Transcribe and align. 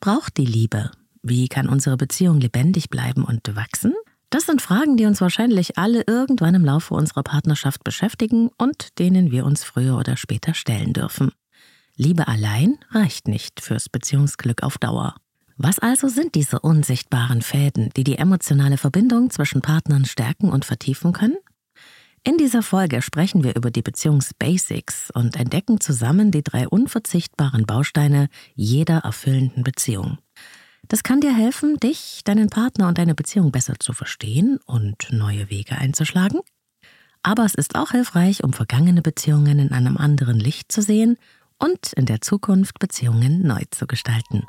Braucht 0.00 0.36
die 0.36 0.46
Liebe? 0.46 0.90
Wie 1.22 1.48
kann 1.48 1.68
unsere 1.68 1.96
Beziehung 1.96 2.40
lebendig 2.40 2.90
bleiben 2.90 3.24
und 3.24 3.54
wachsen? 3.56 3.94
Das 4.30 4.46
sind 4.46 4.60
Fragen, 4.60 4.96
die 4.96 5.06
uns 5.06 5.20
wahrscheinlich 5.20 5.78
alle 5.78 6.02
irgendwann 6.06 6.54
im 6.54 6.64
Laufe 6.64 6.94
unserer 6.94 7.22
Partnerschaft 7.22 7.84
beschäftigen 7.84 8.50
und 8.58 8.98
denen 8.98 9.30
wir 9.30 9.46
uns 9.46 9.64
früher 9.64 9.96
oder 9.96 10.16
später 10.16 10.54
stellen 10.54 10.92
dürfen. 10.92 11.32
Liebe 11.96 12.28
allein 12.28 12.76
reicht 12.90 13.28
nicht 13.28 13.60
fürs 13.60 13.88
Beziehungsglück 13.88 14.62
auf 14.62 14.78
Dauer. 14.78 15.14
Was 15.56 15.78
also 15.78 16.08
sind 16.08 16.34
diese 16.34 16.60
unsichtbaren 16.60 17.40
Fäden, 17.40 17.90
die 17.96 18.04
die 18.04 18.18
emotionale 18.18 18.76
Verbindung 18.76 19.30
zwischen 19.30 19.62
Partnern 19.62 20.04
stärken 20.04 20.50
und 20.50 20.66
vertiefen 20.66 21.12
können? 21.12 21.38
In 22.26 22.38
dieser 22.38 22.64
Folge 22.64 23.02
sprechen 23.02 23.44
wir 23.44 23.54
über 23.54 23.70
die 23.70 23.82
Beziehungsbasics 23.82 25.12
und 25.12 25.36
entdecken 25.36 25.78
zusammen 25.78 26.32
die 26.32 26.42
drei 26.42 26.66
unverzichtbaren 26.66 27.66
Bausteine 27.66 28.30
jeder 28.56 28.98
erfüllenden 28.98 29.62
Beziehung. 29.62 30.18
Das 30.88 31.04
kann 31.04 31.20
dir 31.20 31.32
helfen, 31.32 31.76
dich, 31.76 32.22
deinen 32.24 32.50
Partner 32.50 32.88
und 32.88 32.98
deine 32.98 33.14
Beziehung 33.14 33.52
besser 33.52 33.74
zu 33.78 33.92
verstehen 33.92 34.58
und 34.66 35.06
neue 35.12 35.50
Wege 35.50 35.78
einzuschlagen. 35.78 36.40
Aber 37.22 37.44
es 37.44 37.54
ist 37.54 37.76
auch 37.76 37.92
hilfreich, 37.92 38.42
um 38.42 38.52
vergangene 38.52 39.02
Beziehungen 39.02 39.60
in 39.60 39.70
einem 39.70 39.96
anderen 39.96 40.40
Licht 40.40 40.72
zu 40.72 40.82
sehen 40.82 41.18
und 41.60 41.92
in 41.92 42.06
der 42.06 42.22
Zukunft 42.22 42.80
Beziehungen 42.80 43.46
neu 43.46 43.62
zu 43.70 43.86
gestalten. 43.86 44.48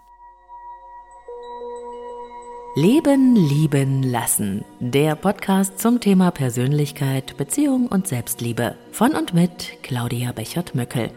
Leben, 2.77 3.35
lieben, 3.35 4.03
lassen. 4.03 4.63
Der 4.79 5.15
Podcast 5.15 5.79
zum 5.79 5.99
Thema 5.99 6.29
Persönlichkeit, 6.29 7.35
Beziehung 7.35 7.87
und 7.87 8.07
Selbstliebe. 8.07 8.77
Von 8.91 9.15
und 9.15 9.33
mit 9.33 9.81
Claudia 9.81 10.31
Bechert-Möckel. 10.31 11.09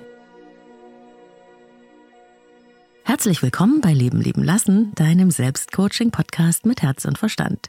Herzlich 3.05 3.43
willkommen 3.43 3.83
bei 3.83 3.93
Leben 3.93 4.23
lieben 4.23 4.43
lassen, 4.43 4.95
deinem 4.95 5.31
Selbstcoaching-Podcast 5.31 6.65
mit 6.65 6.81
Herz 6.81 7.05
und 7.05 7.19
Verstand. 7.19 7.67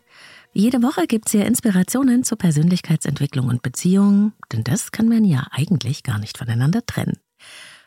Jede 0.54 0.82
Woche 0.82 1.06
gibt's 1.06 1.34
hier 1.34 1.46
Inspirationen 1.46 2.24
zur 2.24 2.38
Persönlichkeitsentwicklung 2.38 3.50
und 3.50 3.62
Beziehung, 3.62 4.32
denn 4.54 4.64
das 4.64 4.94
kann 4.94 5.10
man 5.10 5.26
ja 5.26 5.48
eigentlich 5.52 6.04
gar 6.04 6.18
nicht 6.18 6.38
voneinander 6.38 6.86
trennen. 6.86 7.20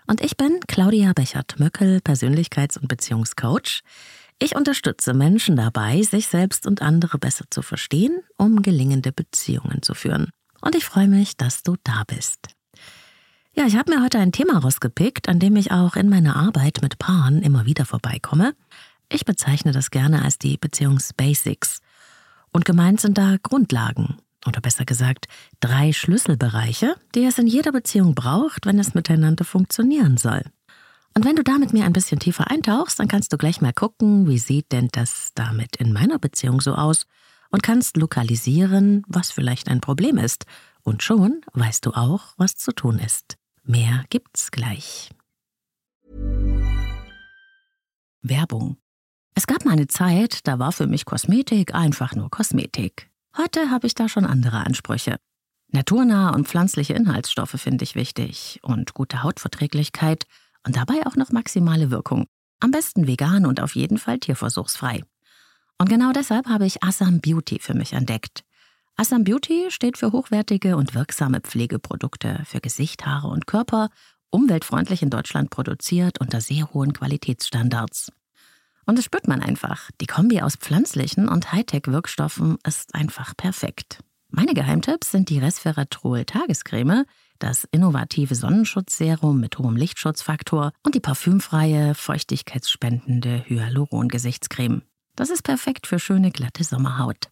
Und 0.06 0.20
ich 0.20 0.36
bin 0.36 0.60
Claudia 0.68 1.14
Bechert-Möckel, 1.14 2.00
Persönlichkeits- 2.00 2.78
und 2.78 2.88
Beziehungscoach. 2.88 3.82
Ich 4.38 4.56
unterstütze 4.56 5.14
Menschen 5.14 5.56
dabei, 5.56 6.02
sich 6.02 6.26
selbst 6.26 6.66
und 6.66 6.82
andere 6.82 7.18
besser 7.18 7.44
zu 7.50 7.62
verstehen, 7.62 8.20
um 8.36 8.62
gelingende 8.62 9.12
Beziehungen 9.12 9.82
zu 9.82 9.94
führen. 9.94 10.30
Und 10.60 10.74
ich 10.74 10.84
freue 10.84 11.08
mich, 11.08 11.36
dass 11.36 11.62
du 11.62 11.76
da 11.84 12.04
bist. 12.06 12.48
Ja, 13.54 13.66
ich 13.66 13.76
habe 13.76 13.94
mir 13.94 14.02
heute 14.02 14.18
ein 14.18 14.32
Thema 14.32 14.58
rausgepickt, 14.58 15.28
an 15.28 15.38
dem 15.38 15.54
ich 15.54 15.70
auch 15.70 15.94
in 15.94 16.08
meiner 16.08 16.34
Arbeit 16.34 16.80
mit 16.82 16.98
Paaren 16.98 17.42
immer 17.42 17.66
wieder 17.66 17.84
vorbeikomme. 17.84 18.54
Ich 19.08 19.24
bezeichne 19.24 19.70
das 19.70 19.90
gerne 19.90 20.22
als 20.22 20.38
die 20.38 20.56
Beziehungsbasics. 20.56 21.78
Und 22.52 22.64
gemeint 22.64 23.00
sind 23.00 23.16
da 23.16 23.36
Grundlagen, 23.40 24.16
oder 24.46 24.60
besser 24.60 24.84
gesagt 24.84 25.26
drei 25.60 25.92
Schlüsselbereiche, 25.92 26.96
die 27.14 27.24
es 27.24 27.38
in 27.38 27.46
jeder 27.46 27.70
Beziehung 27.70 28.14
braucht, 28.14 28.66
wenn 28.66 28.78
es 28.78 28.94
miteinander 28.94 29.44
funktionieren 29.44 30.16
soll. 30.16 30.42
Und 31.16 31.24
wenn 31.24 31.36
du 31.36 31.44
da 31.44 31.58
mit 31.58 31.72
mir 31.72 31.84
ein 31.84 31.92
bisschen 31.92 32.18
tiefer 32.18 32.50
eintauchst, 32.50 32.98
dann 32.98 33.06
kannst 33.06 33.32
du 33.32 33.38
gleich 33.38 33.60
mal 33.60 33.72
gucken, 33.72 34.26
wie 34.26 34.38
sieht 34.38 34.72
denn 34.72 34.88
das 34.90 35.30
damit 35.34 35.76
in 35.76 35.92
meiner 35.92 36.18
Beziehung 36.18 36.60
so 36.60 36.74
aus 36.74 37.06
und 37.50 37.62
kannst 37.62 37.96
lokalisieren, 37.96 39.04
was 39.06 39.30
vielleicht 39.30 39.68
ein 39.68 39.80
Problem 39.80 40.18
ist. 40.18 40.44
Und 40.82 41.04
schon 41.04 41.42
weißt 41.52 41.86
du 41.86 41.92
auch, 41.92 42.34
was 42.36 42.56
zu 42.56 42.72
tun 42.72 42.98
ist. 42.98 43.36
Mehr 43.62 44.04
gibt's 44.10 44.50
gleich. 44.50 45.10
Werbung. 48.22 48.76
Es 49.36 49.46
gab 49.46 49.64
mal 49.64 49.72
eine 49.72 49.86
Zeit, 49.86 50.46
da 50.48 50.58
war 50.58 50.72
für 50.72 50.88
mich 50.88 51.04
Kosmetik 51.04 51.74
einfach 51.74 52.14
nur 52.16 52.28
Kosmetik. 52.28 53.08
Heute 53.36 53.70
habe 53.70 53.86
ich 53.86 53.94
da 53.94 54.08
schon 54.08 54.26
andere 54.26 54.66
Ansprüche. 54.66 55.18
Naturnahe 55.68 56.34
und 56.34 56.48
pflanzliche 56.48 56.94
Inhaltsstoffe 56.94 57.60
finde 57.60 57.84
ich 57.84 57.94
wichtig 57.94 58.60
und 58.62 58.94
gute 58.94 59.22
Hautverträglichkeit 59.22 60.24
und 60.66 60.76
dabei 60.76 61.06
auch 61.06 61.16
noch 61.16 61.30
maximale 61.30 61.90
Wirkung. 61.90 62.26
Am 62.60 62.70
besten 62.70 63.06
vegan 63.06 63.46
und 63.46 63.60
auf 63.60 63.74
jeden 63.74 63.98
Fall 63.98 64.18
tierversuchsfrei. 64.18 65.02
Und 65.78 65.88
genau 65.88 66.12
deshalb 66.12 66.46
habe 66.48 66.66
ich 66.66 66.82
Assam 66.82 67.20
Beauty 67.20 67.58
für 67.60 67.74
mich 67.74 67.92
entdeckt. 67.92 68.44
Assam 68.96 69.24
Beauty 69.24 69.66
steht 69.70 69.98
für 69.98 70.12
hochwertige 70.12 70.76
und 70.76 70.94
wirksame 70.94 71.40
Pflegeprodukte 71.40 72.42
für 72.46 72.60
Gesicht, 72.60 73.04
Haare 73.04 73.28
und 73.28 73.46
Körper, 73.46 73.90
umweltfreundlich 74.30 75.02
in 75.02 75.10
Deutschland 75.10 75.50
produziert 75.50 76.20
unter 76.20 76.40
sehr 76.40 76.72
hohen 76.72 76.92
Qualitätsstandards. 76.92 78.12
Und 78.86 78.98
das 78.98 79.04
spürt 79.04 79.26
man 79.26 79.40
einfach. 79.40 79.90
Die 80.00 80.06
Kombi 80.06 80.42
aus 80.42 80.56
pflanzlichen 80.56 81.28
und 81.28 81.52
Hightech-Wirkstoffen 81.52 82.58
ist 82.66 82.94
einfach 82.94 83.36
perfekt. 83.36 83.98
Meine 84.28 84.54
Geheimtipps 84.54 85.10
sind 85.10 85.28
die 85.28 85.38
Resveratrol 85.38 86.24
Tagescreme, 86.24 87.04
das 87.44 87.68
innovative 87.72 88.34
Sonnenschutzserum 88.34 89.38
mit 89.38 89.58
hohem 89.58 89.76
Lichtschutzfaktor 89.76 90.72
und 90.82 90.94
die 90.94 91.00
parfümfreie, 91.00 91.94
feuchtigkeitsspendende 91.94 93.44
Hyaluron-Gesichtscreme. 93.46 94.80
Das 95.14 95.28
ist 95.28 95.42
perfekt 95.42 95.86
für 95.86 95.98
schöne, 95.98 96.30
glatte 96.30 96.64
Sommerhaut. 96.64 97.28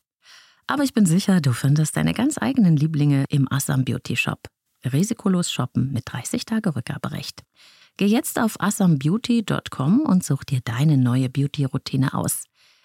Aber 0.66 0.82
ich 0.82 0.92
bin 0.92 1.06
sicher, 1.06 1.40
du 1.40 1.54
findest 1.54 1.96
deine 1.96 2.12
ganz 2.12 2.36
eigenen 2.36 2.76
Lieblinge 2.76 3.24
im 3.30 3.50
Assam 3.50 3.86
Beauty 3.86 4.16
Shop. 4.16 4.48
Risikolos 4.84 5.50
shoppen 5.50 5.92
mit 5.92 6.02
30 6.04 6.44
Tage 6.44 6.76
Rückgaberecht. 6.76 7.42
Geh 7.96 8.06
jetzt 8.06 8.38
auf 8.38 8.60
assambeauty.com 8.60 10.00
und 10.00 10.24
such 10.24 10.44
dir 10.44 10.60
deine 10.62 10.98
neue 10.98 11.30
Beauty-Routine 11.30 12.12
aus. 12.12 12.44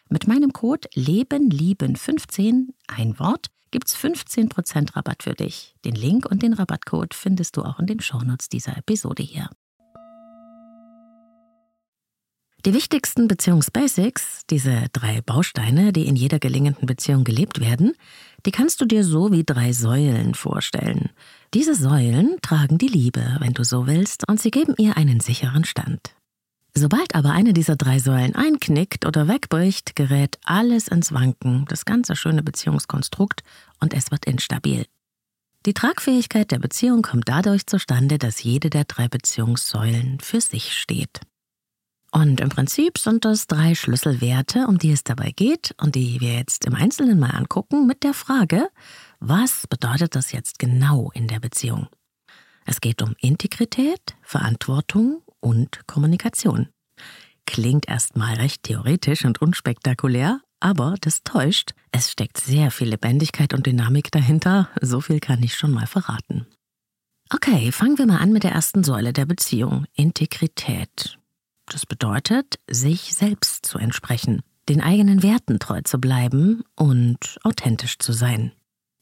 Mit 0.10 0.30
meinem 0.30 0.54
Code 0.54 0.88
LebenLieben15, 0.96 2.68
ein 2.88 3.20
Wort, 3.20 3.48
gibt's 3.72 3.96
15% 3.96 4.96
Rabatt 4.96 5.24
für 5.24 5.34
dich. 5.34 5.76
Den 5.86 5.96
Link 5.96 6.26
und 6.26 6.44
den 6.44 6.54
Rabattcode 6.54 7.14
findest 7.14 7.58
du 7.58 7.64
auch 7.64 7.80
in 7.80 7.88
den 7.88 8.00
Shownotes 8.00 8.50
dieser 8.50 8.78
Episode 8.78 9.24
hier. 9.24 9.50
Die 12.66 12.74
wichtigsten 12.74 13.30
Beziehungsbasics, 13.30 14.42
diese 14.50 14.88
drei 14.92 15.22
Bausteine, 15.22 15.94
die 15.94 16.06
in 16.06 16.18
jeder 16.18 16.40
gelingenden 16.40 16.86
Beziehung 16.86 17.24
gelebt 17.24 17.62
werden, 17.62 17.94
die 18.46 18.52
kannst 18.52 18.82
du 18.82 18.86
dir 18.86 19.06
so 19.06 19.32
wie 19.32 19.46
drei 19.46 19.72
Säulen 19.72 20.34
vorstellen. 20.34 21.12
Diese 21.54 21.76
Säulen 21.76 22.36
tragen 22.42 22.78
die 22.78 22.88
Liebe, 22.88 23.38
wenn 23.40 23.54
du 23.54 23.64
so 23.64 23.88
willst, 23.88 24.28
und 24.28 24.42
sie 24.42 24.52
geben 24.52 24.74
ihr 24.78 24.98
einen 24.98 25.22
sicheren 25.22 25.64
Stand. 25.64 26.17
Sobald 26.78 27.16
aber 27.16 27.32
eine 27.32 27.54
dieser 27.54 27.76
drei 27.76 27.98
Säulen 27.98 28.36
einknickt 28.36 29.08
oder 29.08 29.28
wegbricht, 29.28 29.96
gerät 29.96 30.38
alles 30.46 30.88
ins 30.88 31.12
Wanken, 31.12 31.66
das 31.68 31.86
ganze 31.86 32.16
schöne 32.16 32.44
Beziehungskonstrukt, 32.44 33.42
und 33.80 33.96
es 33.96 34.12
wird 34.12 34.26
instabil. 34.26 34.86
Die 35.66 35.74
Tragfähigkeit 35.74 36.52
der 36.52 36.60
Beziehung 36.60 37.02
kommt 37.02 37.30
dadurch 37.30 37.66
zustande, 37.66 38.20
dass 38.20 38.44
jede 38.44 38.70
der 38.70 38.84
drei 38.84 39.08
Beziehungssäulen 39.08 40.20
für 40.20 40.40
sich 40.40 40.76
steht. 40.76 41.22
Und 42.12 42.42
im 42.42 42.50
Prinzip 42.50 43.00
sind 43.00 43.26
das 43.26 43.48
drei 43.48 43.74
Schlüsselwerte, 43.74 44.68
um 44.68 44.78
die 44.78 44.92
es 44.92 45.04
dabei 45.04 45.32
geht 45.32 45.74
und 45.82 45.96
die 45.96 46.22
wir 46.22 46.36
jetzt 46.36 46.66
im 46.68 46.76
Einzelnen 46.76 47.18
mal 47.18 47.32
angucken, 47.32 47.88
mit 47.88 48.04
der 48.04 48.14
Frage, 48.14 48.70
was 49.20 49.66
bedeutet 49.66 50.14
das 50.14 50.32
jetzt 50.32 50.60
genau 50.60 51.10
in 51.16 51.28
der 51.28 51.40
Beziehung? 51.40 51.88
Es 52.68 52.82
geht 52.82 53.02
um 53.02 53.16
Integrität, 53.20 54.16
Verantwortung 54.22 55.24
und 55.48 55.88
Kommunikation. 55.88 56.68
Klingt 57.46 57.88
erstmal 57.88 58.36
recht 58.36 58.64
theoretisch 58.64 59.24
und 59.24 59.42
unspektakulär, 59.42 60.42
aber 60.60 60.96
das 61.00 61.24
täuscht. 61.24 61.72
Es 61.92 62.12
steckt 62.12 62.38
sehr 62.38 62.72
viel 62.72 62.90
Lebendigkeit 62.90 63.54
und 63.54 63.66
Dynamik 63.66 64.12
dahinter, 64.12 64.70
so 64.82 65.00
viel 65.00 65.20
kann 65.20 65.42
ich 65.42 65.56
schon 65.56 65.72
mal 65.72 65.88
verraten. 65.88 66.46
Okay, 67.34 67.72
fangen 67.72 67.98
wir 67.98 68.06
mal 68.06 68.18
an 68.18 68.34
mit 68.34 68.44
der 68.44 68.52
ersten 68.52 68.84
Säule 68.84 69.14
der 69.14 69.26
Beziehung, 69.26 69.86
Integrität. 69.96 71.18
Das 71.66 71.86
bedeutet, 71.86 72.60
sich 72.70 73.14
selbst 73.14 73.66
zu 73.66 73.78
entsprechen, 73.78 74.42
den 74.70 74.82
eigenen 74.82 75.24
Werten 75.24 75.60
treu 75.60 75.82
zu 75.82 76.00
bleiben 76.00 76.64
und 76.76 77.38
authentisch 77.44 78.00
zu 78.00 78.12
sein. 78.12 78.52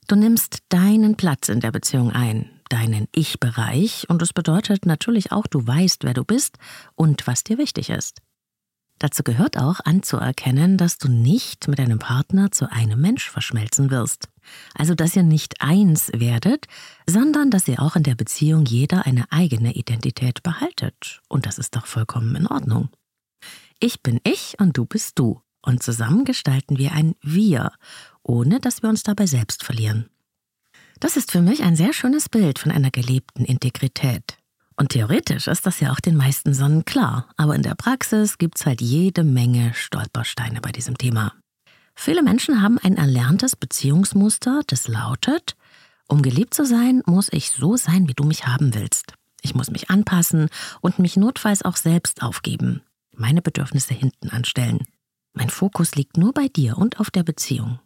Du 0.08 0.16
nimmst 0.16 0.60
deinen 0.70 1.16
Platz 1.16 1.50
in 1.50 1.60
der 1.60 1.72
Beziehung 1.72 2.12
ein, 2.12 2.55
deinen 2.70 3.08
Ich-Bereich, 3.14 4.10
und 4.10 4.22
das 4.22 4.34
bedeutet 4.34 4.86
natürlich 4.86 5.32
auch, 5.32 5.48
du 5.48 5.66
weißt, 5.66 6.04
wer 6.04 6.14
du 6.14 6.24
bist 6.24 6.58
und 6.96 7.28
was 7.28 7.44
dir 7.44 7.58
wichtig 7.58 7.90
ist. 7.90 8.22
Dazu 9.00 9.24
gehört 9.24 9.58
auch 9.58 9.82
anzuerkennen, 9.84 10.78
dass 10.78 10.98
du 10.98 11.10
nicht 11.10 11.68
mit 11.68 11.80
deinem 11.80 12.00
Partner 12.00 12.52
zu 12.52 12.72
einem 12.72 13.02
Mensch 13.02 13.30
verschmelzen 13.30 13.92
wirst. 13.92 14.30
Also, 14.74 14.96
dass 14.96 15.16
ihr 15.16 15.24
nicht 15.24 15.62
eins 15.62 16.12
werdet, 16.14 16.68
sondern 17.08 17.52
dass 17.52 17.68
ihr 17.68 17.82
auch 17.82 17.98
in 17.98 18.04
der 18.04 18.16
Beziehung 18.16 18.66
jeder 18.66 19.06
eine 19.06 19.26
eigene 19.32 19.74
Identität 19.74 20.44
behaltet. 20.44 21.22
Und 21.28 21.46
das 21.46 21.58
ist 21.58 21.76
doch 21.76 21.88
vollkommen 21.88 22.36
in 22.36 22.48
Ordnung. 22.48 22.90
Ich 23.80 24.02
bin 24.02 24.22
ich 24.24 24.56
und 24.60 24.78
du 24.78 24.86
bist 24.86 25.20
du. 25.20 25.42
Und 25.62 25.84
zusammen 25.84 26.24
gestalten 26.24 26.78
wir 26.78 26.94
ein 26.94 27.16
Wir, 27.22 27.72
ohne 28.24 28.60
dass 28.60 28.82
wir 28.82 28.90
uns 28.90 29.04
dabei 29.04 29.26
selbst 29.26 29.64
verlieren. 29.64 30.10
Das 31.00 31.18
ist 31.18 31.32
für 31.32 31.42
mich 31.42 31.64
ein 31.64 31.76
sehr 31.76 31.94
schönes 31.94 32.30
Bild 32.30 32.60
von 32.60 32.72
einer 32.72 32.92
gelebten 32.92 33.46
Integrität. 33.46 34.38
Und 34.78 34.90
theoretisch 34.90 35.48
ist 35.48 35.66
das 35.66 35.80
ja 35.80 35.92
auch 35.92 36.00
den 36.00 36.16
meisten 36.16 36.54
Sonnen 36.54 36.86
klar, 36.86 37.30
aber 37.38 37.56
in 37.56 37.64
der 37.64 37.76
Praxis 37.76 38.38
gibt's 38.38 38.66
halt 38.66 38.82
jede 38.82 39.24
Menge 39.24 39.74
Stolpersteine 39.74 40.62
bei 40.62 40.72
diesem 40.72 40.98
Thema. 40.98 41.34
Viele 41.96 42.24
Menschen 42.24 42.62
haben 42.62 42.78
ein 42.78 42.98
erlerntes 42.98 43.56
Beziehungsmuster, 43.56 44.62
das 44.68 44.88
lautet, 44.90 45.56
um 46.08 46.22
geliebt 46.22 46.54
zu 46.54 46.66
sein, 46.66 47.02
muss 47.06 47.30
ich 47.32 47.52
so 47.52 47.78
sein, 47.78 48.08
wie 48.10 48.14
du 48.14 48.26
mich 48.26 48.48
haben 48.48 48.76
willst. 48.76 49.14
Ich 49.42 49.56
muss 49.56 49.72
mich 49.72 49.90
anpassen 49.90 50.50
und 50.82 51.00
mich 51.00 51.16
notfalls 51.16 51.64
auch 51.64 51.78
selbst 51.78 52.22
aufgeben, 52.22 52.82
meine 53.14 53.42
Bedürfnisse 53.42 53.94
hinten 53.94 54.30
anstellen. 54.30 54.86
Mein 55.34 55.50
Fokus 55.50 55.96
liegt 55.96 56.18
nur 56.18 56.34
bei 56.34 56.48
dir 56.48 56.78
und 56.78 57.00
auf 57.00 57.12
der 57.12 57.24
Beziehung. 57.24 57.80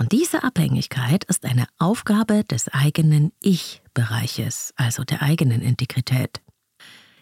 Und 0.00 0.12
diese 0.12 0.44
Abhängigkeit 0.44 1.24
ist 1.24 1.44
eine 1.44 1.66
Aufgabe 1.76 2.42
des 2.42 2.68
eigenen 2.68 3.32
Ich-Bereiches, 3.42 4.72
also 4.76 5.04
der 5.04 5.20
eigenen 5.20 5.60
Integrität. 5.60 6.40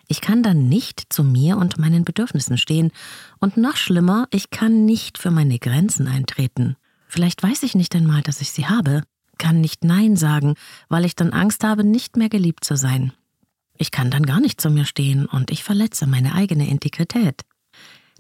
Ich 0.06 0.20
kann 0.20 0.44
dann 0.44 0.68
nicht 0.68 1.12
zu 1.12 1.24
mir 1.24 1.56
und 1.56 1.78
meinen 1.78 2.04
Bedürfnissen 2.04 2.56
stehen. 2.56 2.92
Und 3.40 3.56
noch 3.56 3.76
schlimmer, 3.76 4.28
ich 4.30 4.50
kann 4.50 4.84
nicht 4.84 5.18
für 5.18 5.32
meine 5.32 5.58
Grenzen 5.58 6.06
eintreten. 6.06 6.76
Vielleicht 7.08 7.42
weiß 7.42 7.64
ich 7.64 7.74
nicht 7.74 7.96
einmal, 7.96 8.22
dass 8.22 8.40
ich 8.40 8.52
sie 8.52 8.68
habe, 8.68 9.02
kann 9.38 9.60
nicht 9.60 9.82
Nein 9.82 10.14
sagen, 10.14 10.54
weil 10.88 11.04
ich 11.04 11.16
dann 11.16 11.32
Angst 11.32 11.64
habe, 11.64 11.82
nicht 11.82 12.16
mehr 12.16 12.28
geliebt 12.28 12.64
zu 12.64 12.76
sein. 12.76 13.12
Ich 13.76 13.90
kann 13.90 14.12
dann 14.12 14.24
gar 14.24 14.38
nicht 14.38 14.60
zu 14.60 14.70
mir 14.70 14.84
stehen 14.84 15.26
und 15.26 15.50
ich 15.50 15.64
verletze 15.64 16.06
meine 16.06 16.32
eigene 16.32 16.68
Integrität. 16.68 17.42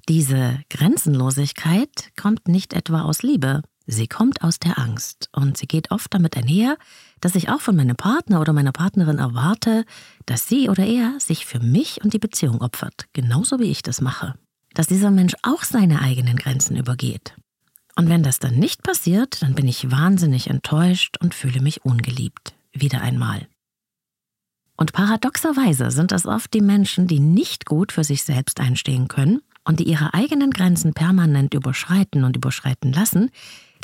Diese 0.08 0.60
Grenzenlosigkeit 0.68 2.10
kommt 2.20 2.48
nicht 2.48 2.72
etwa 2.72 3.02
aus 3.02 3.22
Liebe, 3.22 3.62
Sie 3.90 4.06
kommt 4.06 4.42
aus 4.42 4.58
der 4.58 4.78
Angst 4.78 5.30
und 5.32 5.56
sie 5.56 5.66
geht 5.66 5.90
oft 5.90 6.12
damit 6.12 6.36
einher, 6.36 6.76
dass 7.22 7.34
ich 7.34 7.48
auch 7.48 7.62
von 7.62 7.74
meinem 7.74 7.96
Partner 7.96 8.38
oder 8.42 8.52
meiner 8.52 8.70
Partnerin 8.70 9.18
erwarte, 9.18 9.86
dass 10.26 10.46
sie 10.46 10.68
oder 10.68 10.84
er 10.84 11.18
sich 11.18 11.46
für 11.46 11.58
mich 11.58 12.04
und 12.04 12.12
die 12.12 12.18
Beziehung 12.18 12.60
opfert, 12.60 13.06
genauso 13.14 13.58
wie 13.60 13.70
ich 13.70 13.80
das 13.80 14.02
mache. 14.02 14.34
Dass 14.74 14.88
dieser 14.88 15.10
Mensch 15.10 15.32
auch 15.42 15.64
seine 15.64 16.02
eigenen 16.02 16.36
Grenzen 16.36 16.76
übergeht. 16.76 17.34
Und 17.96 18.10
wenn 18.10 18.22
das 18.22 18.38
dann 18.38 18.56
nicht 18.56 18.82
passiert, 18.82 19.40
dann 19.40 19.54
bin 19.54 19.66
ich 19.66 19.90
wahnsinnig 19.90 20.50
enttäuscht 20.50 21.16
und 21.20 21.34
fühle 21.34 21.62
mich 21.62 21.86
ungeliebt. 21.86 22.54
Wieder 22.74 23.00
einmal. 23.00 23.48
Und 24.76 24.92
paradoxerweise 24.92 25.90
sind 25.90 26.12
es 26.12 26.26
oft 26.26 26.52
die 26.52 26.60
Menschen, 26.60 27.06
die 27.06 27.20
nicht 27.20 27.64
gut 27.64 27.92
für 27.92 28.04
sich 28.04 28.22
selbst 28.22 28.60
einstehen 28.60 29.08
können 29.08 29.40
und 29.64 29.80
die 29.80 29.88
ihre 29.88 30.12
eigenen 30.12 30.50
Grenzen 30.50 30.92
permanent 30.92 31.54
überschreiten 31.54 32.24
und 32.24 32.36
überschreiten 32.36 32.92
lassen, 32.92 33.30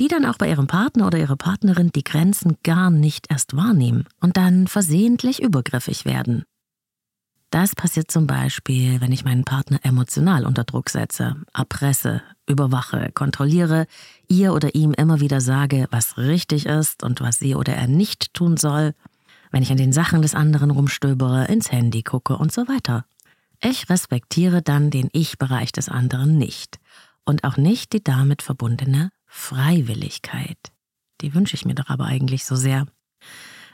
die 0.01 0.09
dann 0.09 0.25
auch 0.25 0.39
bei 0.39 0.49
ihrem 0.49 0.67
Partner 0.67 1.07
oder 1.07 1.19
ihrer 1.19 1.37
Partnerin 1.37 1.91
die 1.95 2.05
Grenzen 2.05 2.57
gar 2.63 2.91
nicht 2.91 3.31
erst 3.31 3.57
wahrnehmen 3.57 4.05
und 4.21 4.37
dann 4.37 4.67
versehentlich 4.67 5.43
übergriffig 5.43 6.05
werden. 6.05 6.45
Das 7.51 7.77
passiert 7.77 8.11
zum 8.11 8.27
Beispiel, 8.27 9.01
wenn 9.01 9.13
ich 9.13 9.25
meinen 9.25 9.45
Partner 9.45 9.79
emotional 9.85 10.45
unter 10.45 10.65
Druck 10.65 10.91
setze, 10.91 11.37
erpresse, 11.53 12.21
überwache, 12.49 13.13
kontrolliere, 13.15 13.87
ihr 14.29 14.53
oder 14.53 14.75
ihm 14.75 14.93
immer 14.93 15.21
wieder 15.21 15.41
sage, 15.41 15.87
was 15.93 16.19
richtig 16.19 16.67
ist 16.67 17.05
und 17.05 17.21
was 17.21 17.39
sie 17.39 17.55
oder 17.55 17.75
er 17.75 17.87
nicht 17.87 18.35
tun 18.35 18.57
soll, 18.57 18.93
wenn 19.53 19.63
ich 19.63 19.71
an 19.71 19.77
den 19.77 19.93
Sachen 19.93 20.21
des 20.21 20.35
anderen 20.35 20.73
rumstöbere, 20.73 21.45
ins 21.45 21.71
Handy 21.71 22.03
gucke 22.03 22.37
und 22.37 22.53
so 22.53 22.67
weiter. 22.67 23.05
Ich 23.63 23.89
respektiere 23.89 24.61
dann 24.61 24.91
den 24.91 25.09
Ich-Bereich 25.13 25.71
des 25.71 25.89
anderen 25.89 26.37
nicht 26.37 26.81
und 27.25 27.45
auch 27.45 27.57
nicht 27.57 27.93
die 27.93 28.03
damit 28.03 28.43
verbundene 28.43 29.13
Freiwilligkeit. 29.37 30.57
Die 31.21 31.35
wünsche 31.35 31.55
ich 31.55 31.65
mir 31.67 31.75
doch 31.75 31.91
aber 31.91 32.07
eigentlich 32.07 32.45
so 32.45 32.55
sehr. 32.55 32.87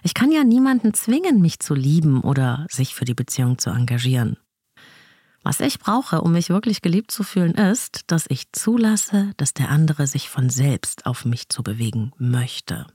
Ich 0.03 0.15
kann 0.15 0.33
ja 0.33 0.43
niemanden 0.43 0.95
zwingen, 0.95 1.41
mich 1.41 1.61
zu 1.61 1.75
lieben 1.75 2.23
oder 2.23 2.67
sich 2.71 2.95
für 2.95 3.05
die 3.05 3.15
Beziehung 3.15 3.59
zu 3.59 3.71
engagieren. 3.71 4.37
Was 5.43 5.61
ich 5.61 5.79
brauche, 5.79 6.23
um 6.23 6.33
mich 6.33 6.49
wirklich 6.49 6.81
geliebt 6.81 7.11
zu 7.11 7.23
fühlen, 7.23 7.55
ist, 7.55 8.11
dass 8.11 8.25
ich 8.29 8.51
zulasse, 8.53 9.33
dass 9.37 9.55
der 9.55 9.69
andere 9.69 10.07
sich 10.07 10.29
von 10.29 10.51
selbst 10.51 11.07
auf 11.07 11.25
mich 11.25 11.51
zu 11.51 11.63
bewegen 11.63 12.13
möchte. 12.17 12.87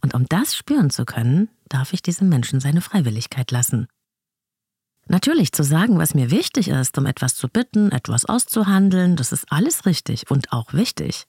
Und 0.00 0.14
um 0.14 0.26
das 0.26 0.56
spüren 0.56 0.90
zu 0.90 1.04
können, 1.04 1.48
darf 1.68 1.92
ich 1.92 2.02
diesem 2.02 2.28
Menschen 2.28 2.60
seine 2.60 2.80
Freiwilligkeit 2.80 3.50
lassen. 3.50 3.86
Natürlich 5.06 5.52
zu 5.52 5.62
sagen, 5.62 5.98
was 5.98 6.14
mir 6.14 6.30
wichtig 6.30 6.68
ist, 6.68 6.96
um 6.98 7.06
etwas 7.06 7.34
zu 7.34 7.48
bitten, 7.48 7.92
etwas 7.92 8.24
auszuhandeln, 8.24 9.16
das 9.16 9.32
ist 9.32 9.52
alles 9.52 9.86
richtig 9.86 10.30
und 10.30 10.52
auch 10.52 10.72
wichtig. 10.72 11.26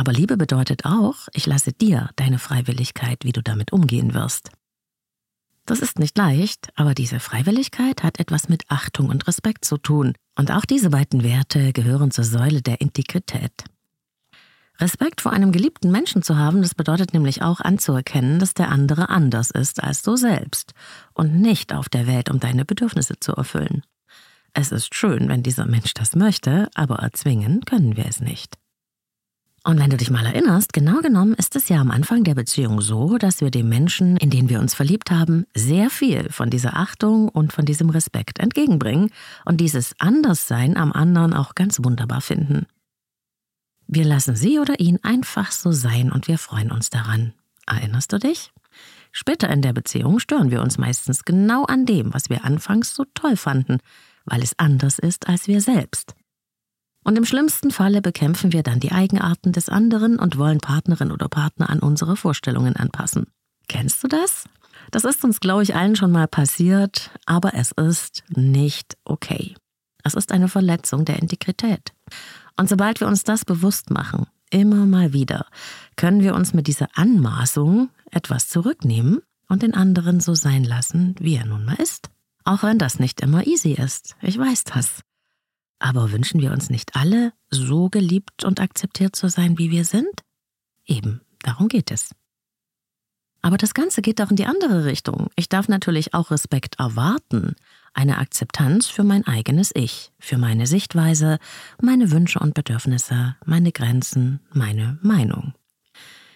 Aber 0.00 0.14
Liebe 0.14 0.38
bedeutet 0.38 0.86
auch, 0.86 1.28
ich 1.34 1.44
lasse 1.44 1.74
dir 1.74 2.08
deine 2.16 2.38
Freiwilligkeit, 2.38 3.22
wie 3.22 3.32
du 3.32 3.42
damit 3.42 3.70
umgehen 3.70 4.14
wirst. 4.14 4.50
Das 5.66 5.80
ist 5.80 5.98
nicht 5.98 6.16
leicht, 6.16 6.70
aber 6.74 6.94
diese 6.94 7.20
Freiwilligkeit 7.20 8.02
hat 8.02 8.18
etwas 8.18 8.48
mit 8.48 8.62
Achtung 8.68 9.10
und 9.10 9.28
Respekt 9.28 9.66
zu 9.66 9.76
tun. 9.76 10.14
Und 10.38 10.52
auch 10.52 10.64
diese 10.64 10.88
beiden 10.88 11.22
Werte 11.22 11.74
gehören 11.74 12.12
zur 12.12 12.24
Säule 12.24 12.62
der 12.62 12.80
Integrität. 12.80 13.52
Respekt 14.78 15.20
vor 15.20 15.34
einem 15.34 15.52
geliebten 15.52 15.90
Menschen 15.90 16.22
zu 16.22 16.38
haben, 16.38 16.62
das 16.62 16.74
bedeutet 16.74 17.12
nämlich 17.12 17.42
auch 17.42 17.60
anzuerkennen, 17.60 18.38
dass 18.38 18.54
der 18.54 18.70
andere 18.70 19.10
anders 19.10 19.50
ist 19.50 19.82
als 19.82 20.00
du 20.00 20.16
selbst 20.16 20.72
und 21.12 21.42
nicht 21.42 21.74
auf 21.74 21.90
der 21.90 22.06
Welt, 22.06 22.30
um 22.30 22.40
deine 22.40 22.64
Bedürfnisse 22.64 23.20
zu 23.20 23.32
erfüllen. 23.32 23.82
Es 24.54 24.72
ist 24.72 24.94
schön, 24.94 25.28
wenn 25.28 25.42
dieser 25.42 25.66
Mensch 25.66 25.92
das 25.92 26.16
möchte, 26.16 26.70
aber 26.74 27.00
erzwingen 27.00 27.60
können 27.66 27.98
wir 27.98 28.06
es 28.06 28.22
nicht. 28.22 28.56
Und 29.62 29.78
wenn 29.78 29.90
du 29.90 29.98
dich 29.98 30.10
mal 30.10 30.24
erinnerst, 30.24 30.72
genau 30.72 31.00
genommen 31.00 31.34
ist 31.34 31.54
es 31.54 31.68
ja 31.68 31.80
am 31.80 31.90
Anfang 31.90 32.24
der 32.24 32.34
Beziehung 32.34 32.80
so, 32.80 33.18
dass 33.18 33.42
wir 33.42 33.50
dem 33.50 33.68
Menschen, 33.68 34.16
in 34.16 34.30
den 34.30 34.48
wir 34.48 34.58
uns 34.58 34.74
verliebt 34.74 35.10
haben, 35.10 35.44
sehr 35.54 35.90
viel 35.90 36.30
von 36.30 36.48
dieser 36.48 36.76
Achtung 36.76 37.28
und 37.28 37.52
von 37.52 37.66
diesem 37.66 37.90
Respekt 37.90 38.38
entgegenbringen 38.38 39.10
und 39.44 39.60
dieses 39.60 39.94
Anderssein 39.98 40.78
am 40.78 40.92
anderen 40.92 41.34
auch 41.34 41.54
ganz 41.54 41.78
wunderbar 41.82 42.22
finden. 42.22 42.66
Wir 43.86 44.04
lassen 44.04 44.34
sie 44.34 44.58
oder 44.58 44.80
ihn 44.80 44.98
einfach 45.02 45.50
so 45.52 45.72
sein 45.72 46.10
und 46.10 46.26
wir 46.26 46.38
freuen 46.38 46.70
uns 46.70 46.88
daran. 46.88 47.34
Erinnerst 47.66 48.12
du 48.12 48.18
dich? 48.18 48.52
Später 49.12 49.50
in 49.50 49.60
der 49.60 49.72
Beziehung 49.74 50.20
stören 50.20 50.50
wir 50.50 50.62
uns 50.62 50.78
meistens 50.78 51.24
genau 51.24 51.64
an 51.64 51.84
dem, 51.84 52.14
was 52.14 52.30
wir 52.30 52.44
anfangs 52.44 52.94
so 52.94 53.04
toll 53.14 53.36
fanden, 53.36 53.78
weil 54.24 54.42
es 54.42 54.58
anders 54.58 54.98
ist 54.98 55.28
als 55.28 55.48
wir 55.48 55.60
selbst. 55.60 56.14
Und 57.02 57.16
im 57.16 57.24
schlimmsten 57.24 57.70
Falle 57.70 58.02
bekämpfen 58.02 58.52
wir 58.52 58.62
dann 58.62 58.80
die 58.80 58.92
Eigenarten 58.92 59.52
des 59.52 59.68
anderen 59.68 60.18
und 60.18 60.36
wollen 60.36 60.58
Partnerin 60.58 61.12
oder 61.12 61.28
Partner 61.28 61.70
an 61.70 61.80
unsere 61.80 62.16
Vorstellungen 62.16 62.76
anpassen. 62.76 63.26
Kennst 63.68 64.02
du 64.04 64.08
das? 64.08 64.44
Das 64.90 65.04
ist 65.04 65.24
uns, 65.24 65.40
glaube 65.40 65.62
ich, 65.62 65.74
allen 65.74 65.96
schon 65.96 66.12
mal 66.12 66.26
passiert, 66.26 67.10
aber 67.26 67.54
es 67.54 67.72
ist 67.72 68.24
nicht 68.28 68.96
okay. 69.04 69.54
Es 70.02 70.14
ist 70.14 70.32
eine 70.32 70.48
Verletzung 70.48 71.04
der 71.04 71.20
Integrität. 71.20 71.92
Und 72.56 72.68
sobald 72.68 73.00
wir 73.00 73.06
uns 73.06 73.22
das 73.24 73.44
bewusst 73.44 73.90
machen, 73.90 74.26
immer 74.50 74.86
mal 74.86 75.12
wieder, 75.12 75.46
können 75.96 76.22
wir 76.22 76.34
uns 76.34 76.52
mit 76.52 76.66
dieser 76.66 76.88
Anmaßung 76.94 77.90
etwas 78.10 78.48
zurücknehmen 78.48 79.22
und 79.48 79.62
den 79.62 79.74
anderen 79.74 80.20
so 80.20 80.34
sein 80.34 80.64
lassen, 80.64 81.14
wie 81.20 81.36
er 81.36 81.46
nun 81.46 81.64
mal 81.64 81.76
ist. 81.76 82.10
Auch 82.44 82.62
wenn 82.62 82.78
das 82.78 82.98
nicht 82.98 83.20
immer 83.20 83.46
easy 83.46 83.72
ist. 83.72 84.16
Ich 84.22 84.38
weiß 84.38 84.64
das. 84.64 85.02
Aber 85.80 86.12
wünschen 86.12 86.40
wir 86.40 86.52
uns 86.52 86.70
nicht 86.70 86.94
alle, 86.94 87.32
so 87.48 87.88
geliebt 87.88 88.44
und 88.44 88.60
akzeptiert 88.60 89.16
zu 89.16 89.28
sein, 89.28 89.58
wie 89.58 89.70
wir 89.70 89.84
sind? 89.84 90.22
Eben, 90.86 91.22
darum 91.42 91.68
geht 91.68 91.90
es. 91.90 92.14
Aber 93.42 93.56
das 93.56 93.72
Ganze 93.72 94.02
geht 94.02 94.20
auch 94.20 94.30
in 94.30 94.36
die 94.36 94.44
andere 94.44 94.84
Richtung. 94.84 95.30
Ich 95.34 95.48
darf 95.48 95.68
natürlich 95.68 96.12
auch 96.12 96.30
Respekt 96.30 96.78
erwarten, 96.78 97.56
eine 97.94 98.18
Akzeptanz 98.18 98.88
für 98.88 99.02
mein 99.02 99.26
eigenes 99.26 99.72
Ich, 99.74 100.12
für 100.18 100.36
meine 100.36 100.66
Sichtweise, 100.66 101.38
meine 101.80 102.10
Wünsche 102.10 102.38
und 102.38 102.52
Bedürfnisse, 102.52 103.36
meine 103.46 103.72
Grenzen, 103.72 104.40
meine 104.52 104.98
Meinung. 105.00 105.54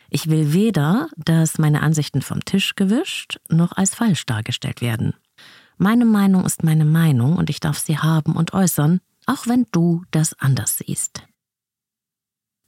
Ich 0.08 0.28
will 0.30 0.54
weder, 0.54 1.08
dass 1.16 1.58
meine 1.58 1.82
Ansichten 1.82 2.22
vom 2.22 2.44
Tisch 2.44 2.76
gewischt, 2.76 3.40
noch 3.50 3.72
als 3.72 3.94
falsch 3.94 4.24
dargestellt 4.24 4.80
werden. 4.80 5.14
Meine 5.76 6.06
Meinung 6.06 6.46
ist 6.46 6.62
meine 6.62 6.84
Meinung 6.84 7.36
und 7.36 7.50
ich 7.50 7.60
darf 7.60 7.78
sie 7.78 7.98
haben 7.98 8.36
und 8.36 8.54
äußern, 8.54 9.00
auch 9.26 9.46
wenn 9.46 9.66
du 9.72 10.04
das 10.10 10.38
anders 10.38 10.78
siehst. 10.78 11.22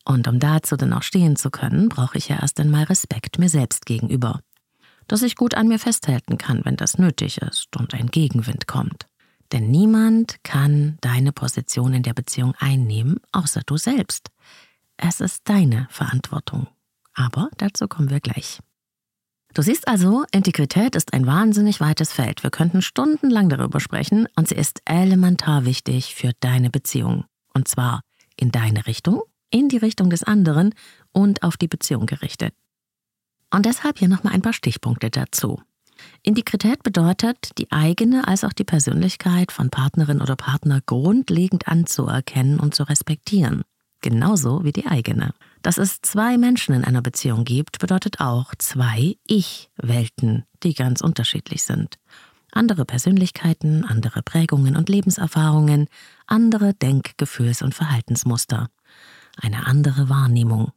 Und 0.05 0.29
um 0.29 0.39
dazu 0.39 0.77
dann 0.77 0.93
auch 0.93 1.03
stehen 1.03 1.37
zu 1.37 1.51
können, 1.51 1.89
brauche 1.89 2.17
ich 2.17 2.29
ja 2.29 2.37
erst 2.41 2.61
einmal 2.61 2.85
Respekt 2.85 3.39
mir 3.39 3.49
selbst 3.49 3.87
gegenüber. 3.87 4.41
Dass 5.09 5.23
ich 5.23 5.37
gut 5.37 5.55
an 5.55 5.69
mir 5.69 5.79
festhalten 5.79 6.39
kann, 6.39 6.65
wenn 6.65 6.77
das 6.77 6.99
nötig 6.99 7.39
ist 7.39 7.77
und 7.77 7.95
ein 7.95 8.07
Gegenwind 8.09 8.67
kommt. 8.67 9.07
Denn 9.53 9.71
niemand 9.71 10.43
kann 10.45 10.99
deine 11.01 11.33
Position 11.33 11.95
in 11.95 12.03
der 12.03 12.15
Beziehung 12.15 12.55
einnehmen, 12.59 13.21
außer 13.33 13.63
du 13.67 13.77
selbst. 13.77 14.31
Es 14.97 15.21
ist 15.21 15.49
deine 15.49 15.87
Verantwortung. 15.91 16.69
Aber 17.15 17.51
dazu 17.57 17.89
kommen 17.89 18.11
wir 18.11 18.21
gleich. 18.21 18.61
Du 19.57 19.63
siehst 19.63 19.89
also, 19.89 20.27
Integrität 20.33 20.95
ist 20.97 21.15
ein 21.15 21.27
wahnsinnig 21.27 21.81
weites 21.81 22.13
Feld. 22.13 22.43
Wir 22.43 22.51
könnten 22.51 22.83
stundenlang 22.83 23.49
darüber 23.49 23.81
sprechen 23.81 24.29
und 24.37 24.47
sie 24.47 24.55
ist 24.55 24.83
elementar 24.85 25.65
wichtig 25.65 26.15
für 26.15 26.33
deine 26.41 26.69
Beziehung. 26.69 27.25
Und 27.55 27.67
zwar 27.67 28.03
in 28.37 28.51
deine 28.53 28.87
Richtung, 28.87 29.23
in 29.49 29.71
die 29.71 29.79
Richtung 29.79 30.11
des 30.11 30.25
anderen 30.25 30.75
und 31.11 31.43
auf 31.43 31.57
die 31.57 31.69
Beziehung 31.69 32.05
gerichtet. 32.05 32.53
Und 33.51 33.65
deshalb 33.65 33.99
hier 33.99 34.09
nochmal 34.09 34.35
ein 34.35 34.43
paar 34.43 34.53
Stichpunkte 34.53 35.09
dazu. 35.09 35.59
Integrität 36.23 36.83
bedeutet, 36.83 37.57
die 37.57 37.73
eigene 37.73 38.29
als 38.29 38.45
auch 38.45 38.53
die 38.53 38.65
Persönlichkeit 38.65 39.53
von 39.53 39.71
Partnerin 39.71 40.21
oder 40.21 40.37
Partner 40.37 40.83
grundlegend 40.85 41.67
anzuerkennen 41.67 42.61
und 42.61 42.75
zu 42.75 42.83
respektieren. 42.83 43.63
Genauso 44.03 44.65
wie 44.65 44.73
die 44.73 44.87
eigene. 44.87 45.33
Dass 45.67 45.79
es 45.79 46.01
zwei 46.01 46.39
Menschen 46.39 46.77
in 46.77 46.85
einer 46.85 47.03
Beziehung 47.03 47.43
gibt, 47.43 47.81
bedeutet 47.81 48.21
auch 48.21 48.55
zwei 48.57 49.17
Ich-Welten, 49.27 50.45
die 50.63 50.75
ganz 50.75 51.01
unterschiedlich 51.01 51.65
sind. 51.65 51.99
Andere 52.53 52.85
Persönlichkeiten, 52.85 53.85
andere 53.85 54.23
Prägungen 54.23 54.77
und 54.77 54.89
Lebenserfahrungen, 54.89 55.89
andere 56.29 56.73
Denk-, 56.73 57.19
Gefühls- 57.19 57.63
und 57.63 57.75
Verhaltensmuster. 57.75 58.71
Eine 59.43 59.67
andere 59.67 60.09
Wahrnehmung. 60.09 60.71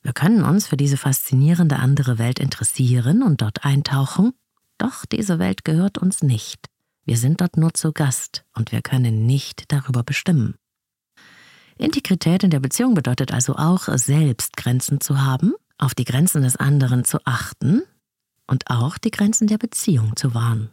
Wir 0.00 0.14
können 0.14 0.44
uns 0.44 0.68
für 0.68 0.78
diese 0.78 0.96
faszinierende 0.96 1.76
andere 1.76 2.16
Welt 2.16 2.38
interessieren 2.38 3.22
und 3.22 3.42
dort 3.42 3.66
eintauchen, 3.66 4.32
doch 4.78 5.04
diese 5.04 5.38
Welt 5.38 5.66
gehört 5.66 5.98
uns 5.98 6.22
nicht. 6.22 6.70
Wir 7.04 7.18
sind 7.18 7.42
dort 7.42 7.58
nur 7.58 7.74
zu 7.74 7.92
Gast 7.92 8.46
und 8.54 8.72
wir 8.72 8.80
können 8.80 9.26
nicht 9.26 9.70
darüber 9.70 10.02
bestimmen. 10.02 10.54
Integrität 11.80 12.44
in 12.44 12.50
der 12.50 12.60
Beziehung 12.60 12.94
bedeutet 12.94 13.32
also 13.32 13.56
auch, 13.56 13.88
selbst 13.96 14.56
Grenzen 14.56 15.00
zu 15.00 15.22
haben, 15.22 15.54
auf 15.78 15.94
die 15.94 16.04
Grenzen 16.04 16.42
des 16.42 16.56
anderen 16.56 17.04
zu 17.04 17.18
achten 17.24 17.82
und 18.46 18.68
auch 18.68 18.98
die 18.98 19.10
Grenzen 19.10 19.46
der 19.46 19.58
Beziehung 19.58 20.16
zu 20.16 20.34
wahren. 20.34 20.70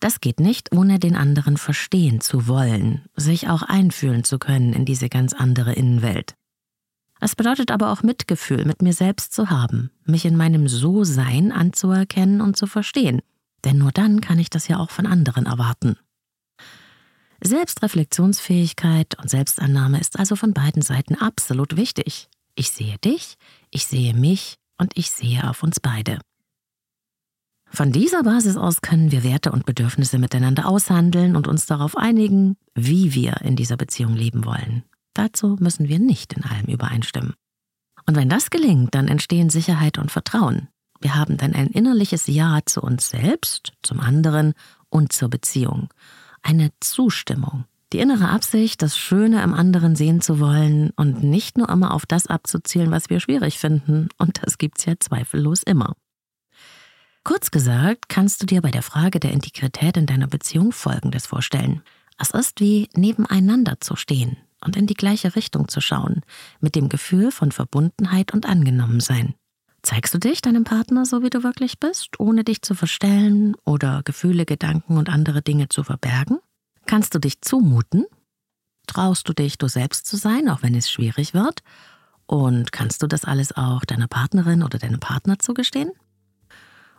Das 0.00 0.20
geht 0.20 0.40
nicht, 0.40 0.74
ohne 0.74 0.98
den 0.98 1.14
anderen 1.14 1.56
verstehen 1.56 2.20
zu 2.20 2.48
wollen, 2.48 3.04
sich 3.14 3.48
auch 3.48 3.62
einfühlen 3.62 4.24
zu 4.24 4.38
können 4.38 4.72
in 4.72 4.84
diese 4.84 5.08
ganz 5.08 5.32
andere 5.32 5.74
Innenwelt. 5.74 6.34
Es 7.20 7.36
bedeutet 7.36 7.70
aber 7.70 7.92
auch 7.92 8.02
Mitgefühl 8.02 8.64
mit 8.64 8.82
mir 8.82 8.92
selbst 8.92 9.32
zu 9.32 9.48
haben, 9.48 9.92
mich 10.04 10.24
in 10.24 10.36
meinem 10.36 10.66
So-Sein 10.66 11.52
anzuerkennen 11.52 12.40
und 12.40 12.56
zu 12.56 12.66
verstehen, 12.66 13.22
denn 13.64 13.78
nur 13.78 13.92
dann 13.92 14.20
kann 14.20 14.40
ich 14.40 14.50
das 14.50 14.66
ja 14.66 14.78
auch 14.78 14.90
von 14.90 15.06
anderen 15.06 15.46
erwarten. 15.46 15.96
Selbstreflexionsfähigkeit 17.44 19.18
und 19.20 19.28
Selbstannahme 19.28 20.00
ist 20.00 20.18
also 20.18 20.36
von 20.36 20.54
beiden 20.54 20.82
Seiten 20.82 21.16
absolut 21.16 21.76
wichtig. 21.76 22.28
Ich 22.54 22.70
sehe 22.70 22.98
dich, 22.98 23.36
ich 23.70 23.86
sehe 23.86 24.14
mich 24.14 24.56
und 24.78 24.96
ich 24.96 25.10
sehe 25.10 25.48
auf 25.48 25.62
uns 25.62 25.80
beide. 25.80 26.18
Von 27.74 27.90
dieser 27.90 28.22
Basis 28.22 28.56
aus 28.56 28.82
können 28.82 29.10
wir 29.12 29.24
Werte 29.24 29.50
und 29.50 29.64
Bedürfnisse 29.64 30.18
miteinander 30.18 30.68
aushandeln 30.68 31.36
und 31.36 31.48
uns 31.48 31.64
darauf 31.64 31.96
einigen, 31.96 32.56
wie 32.74 33.14
wir 33.14 33.40
in 33.40 33.56
dieser 33.56 33.78
Beziehung 33.78 34.14
leben 34.14 34.44
wollen. 34.44 34.84
Dazu 35.14 35.56
müssen 35.58 35.88
wir 35.88 35.98
nicht 35.98 36.34
in 36.34 36.44
allem 36.44 36.66
übereinstimmen. 36.66 37.34
Und 38.06 38.16
wenn 38.16 38.28
das 38.28 38.50
gelingt, 38.50 38.94
dann 38.94 39.08
entstehen 39.08 39.48
Sicherheit 39.48 39.96
und 39.96 40.10
Vertrauen. 40.10 40.68
Wir 41.00 41.14
haben 41.14 41.38
dann 41.38 41.54
ein 41.54 41.68
innerliches 41.68 42.26
Ja 42.26 42.60
zu 42.64 42.82
uns 42.82 43.08
selbst, 43.08 43.72
zum 43.82 44.00
anderen 44.00 44.52
und 44.90 45.12
zur 45.12 45.30
Beziehung. 45.30 45.88
Eine 46.42 46.70
Zustimmung. 46.80 47.64
Die 47.92 47.98
innere 47.98 48.30
Absicht, 48.30 48.80
das 48.80 48.96
Schöne 48.96 49.42
im 49.42 49.52
anderen 49.52 49.96
sehen 49.96 50.22
zu 50.22 50.40
wollen 50.40 50.90
und 50.96 51.22
nicht 51.22 51.58
nur 51.58 51.68
immer 51.68 51.92
auf 51.92 52.06
das 52.06 52.26
abzuzielen, 52.26 52.90
was 52.90 53.10
wir 53.10 53.20
schwierig 53.20 53.58
finden. 53.58 54.08
Und 54.16 54.40
das 54.42 54.56
gibt's 54.56 54.86
ja 54.86 54.94
zweifellos 54.98 55.62
immer. 55.62 55.94
Kurz 57.24 57.50
gesagt, 57.50 58.08
kannst 58.08 58.42
du 58.42 58.46
dir 58.46 58.62
bei 58.62 58.70
der 58.70 58.82
Frage 58.82 59.20
der 59.20 59.32
Integrität 59.32 59.96
in 59.96 60.06
deiner 60.06 60.26
Beziehung 60.26 60.72
Folgendes 60.72 61.26
vorstellen. 61.26 61.82
Es 62.18 62.30
ist 62.30 62.60
wie 62.60 62.88
nebeneinander 62.94 63.80
zu 63.80 63.94
stehen 63.94 64.38
und 64.64 64.76
in 64.76 64.86
die 64.86 64.94
gleiche 64.94 65.36
Richtung 65.36 65.68
zu 65.68 65.80
schauen, 65.80 66.22
mit 66.60 66.74
dem 66.74 66.88
Gefühl 66.88 67.30
von 67.30 67.52
Verbundenheit 67.52 68.32
und 68.32 68.46
Angenommensein. 68.46 69.34
Zeigst 69.82 70.14
du 70.14 70.18
dich 70.18 70.40
deinem 70.40 70.62
Partner 70.62 71.04
so, 71.04 71.22
wie 71.22 71.30
du 71.30 71.42
wirklich 71.42 71.80
bist, 71.80 72.20
ohne 72.20 72.44
dich 72.44 72.62
zu 72.62 72.74
verstellen 72.74 73.56
oder 73.64 74.02
Gefühle, 74.04 74.46
Gedanken 74.46 74.96
und 74.96 75.08
andere 75.08 75.42
Dinge 75.42 75.68
zu 75.68 75.82
verbergen? 75.82 76.38
Kannst 76.86 77.14
du 77.14 77.18
dich 77.18 77.40
zumuten? 77.40 78.04
Traust 78.86 79.28
du 79.28 79.32
dich, 79.32 79.58
du 79.58 79.66
selbst 79.68 80.06
zu 80.06 80.16
sein, 80.16 80.48
auch 80.48 80.62
wenn 80.62 80.74
es 80.76 80.90
schwierig 80.90 81.34
wird? 81.34 81.62
Und 82.26 82.70
kannst 82.70 83.02
du 83.02 83.08
das 83.08 83.24
alles 83.24 83.56
auch 83.56 83.84
deiner 83.84 84.06
Partnerin 84.06 84.62
oder 84.62 84.78
deinem 84.78 85.00
Partner 85.00 85.40
zugestehen? 85.40 85.90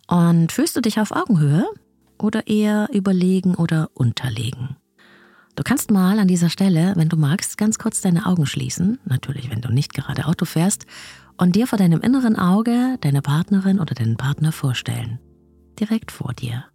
Und 0.08 0.52
fühlst 0.52 0.76
du 0.76 0.82
dich 0.82 1.00
auf 1.00 1.12
Augenhöhe 1.12 1.66
oder 2.18 2.48
eher 2.48 2.90
überlegen 2.92 3.56
oder 3.56 3.90
unterlegen? 3.94 4.76
Du 5.56 5.64
kannst 5.64 5.92
mal 5.92 6.20
an 6.20 6.28
dieser 6.28 6.50
Stelle, 6.50 6.94
wenn 6.96 7.10
du 7.10 7.16
magst, 7.16 7.58
ganz 7.58 7.78
kurz 7.78 8.02
deine 8.02 8.26
Augen 8.26 8.46
schließen, 8.46 9.00
natürlich 9.06 9.52
wenn 9.52 9.62
du 9.62 9.72
nicht 9.72 9.94
gerade 9.94 10.26
Auto 10.26 10.46
fährst, 10.46 10.86
und 11.38 11.56
dir 11.56 11.68
vor 11.68 11.78
deinem 11.78 12.02
inneren 12.02 12.38
Auge 12.38 12.98
deine 13.02 13.22
Partnerin 13.22 13.80
oder 13.80 13.96
deinen 13.96 14.18
Partner 14.18 14.52
vorstellen. 14.52 15.20
Direkt 15.80 16.12
vor 16.12 16.34
dir. 16.34 16.66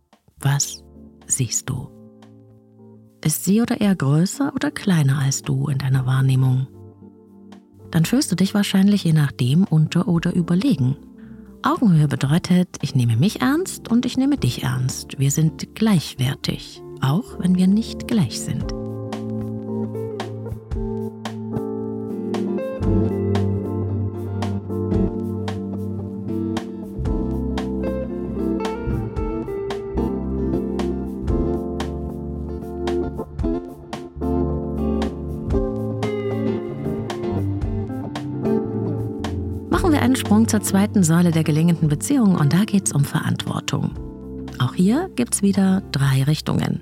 Was 0.41 0.85
siehst 1.27 1.69
du? 1.69 1.89
Ist 3.25 3.45
sie 3.45 3.61
oder 3.61 3.81
er 3.81 3.95
größer 3.95 4.53
oder 4.55 4.71
kleiner 4.71 5.19
als 5.19 5.43
du 5.43 5.69
in 5.69 5.79
deiner 5.79 6.07
Wahrnehmung? 6.07 6.69
Dann 7.91 8.05
fühlst 8.05 8.31
du 8.31 8.37
dich 8.37 8.55
wahrscheinlich 8.55 9.05
je 9.05 9.13
nachdem 9.13 9.65
unter 9.65 10.09
oder 10.09 10.35
überlegen. 10.35 10.97
Augenhöhe 11.63 12.07
bedeutet, 12.07 12.69
ich 12.83 12.95
nehme 12.95 13.17
mich 13.17 13.41
ernst 13.41 13.89
und 13.91 14.07
ich 14.07 14.17
nehme 14.17 14.37
dich 14.37 14.63
ernst. 14.63 15.19
Wir 15.19 15.31
sind 15.31 15.75
gleichwertig, 15.75 16.83
auch 17.01 17.41
wenn 17.41 17.57
wir 17.57 17.67
nicht 17.67 18.07
gleich 18.07 18.41
sind. 18.41 18.73
Zur 40.49 40.63
zweiten 40.63 41.03
Säule 41.03 41.31
der 41.31 41.45
gelingenden 41.45 41.89
Beziehung 41.89 42.35
und 42.35 42.55
da 42.55 42.65
geht 42.65 42.87
es 42.87 42.93
um 42.95 43.05
Verantwortung. 43.05 43.91
Auch 44.59 44.73
hier 44.75 45.11
gibt 45.15 45.35
es 45.35 45.43
wieder 45.43 45.83
drei 45.93 46.23
Richtungen. 46.23 46.81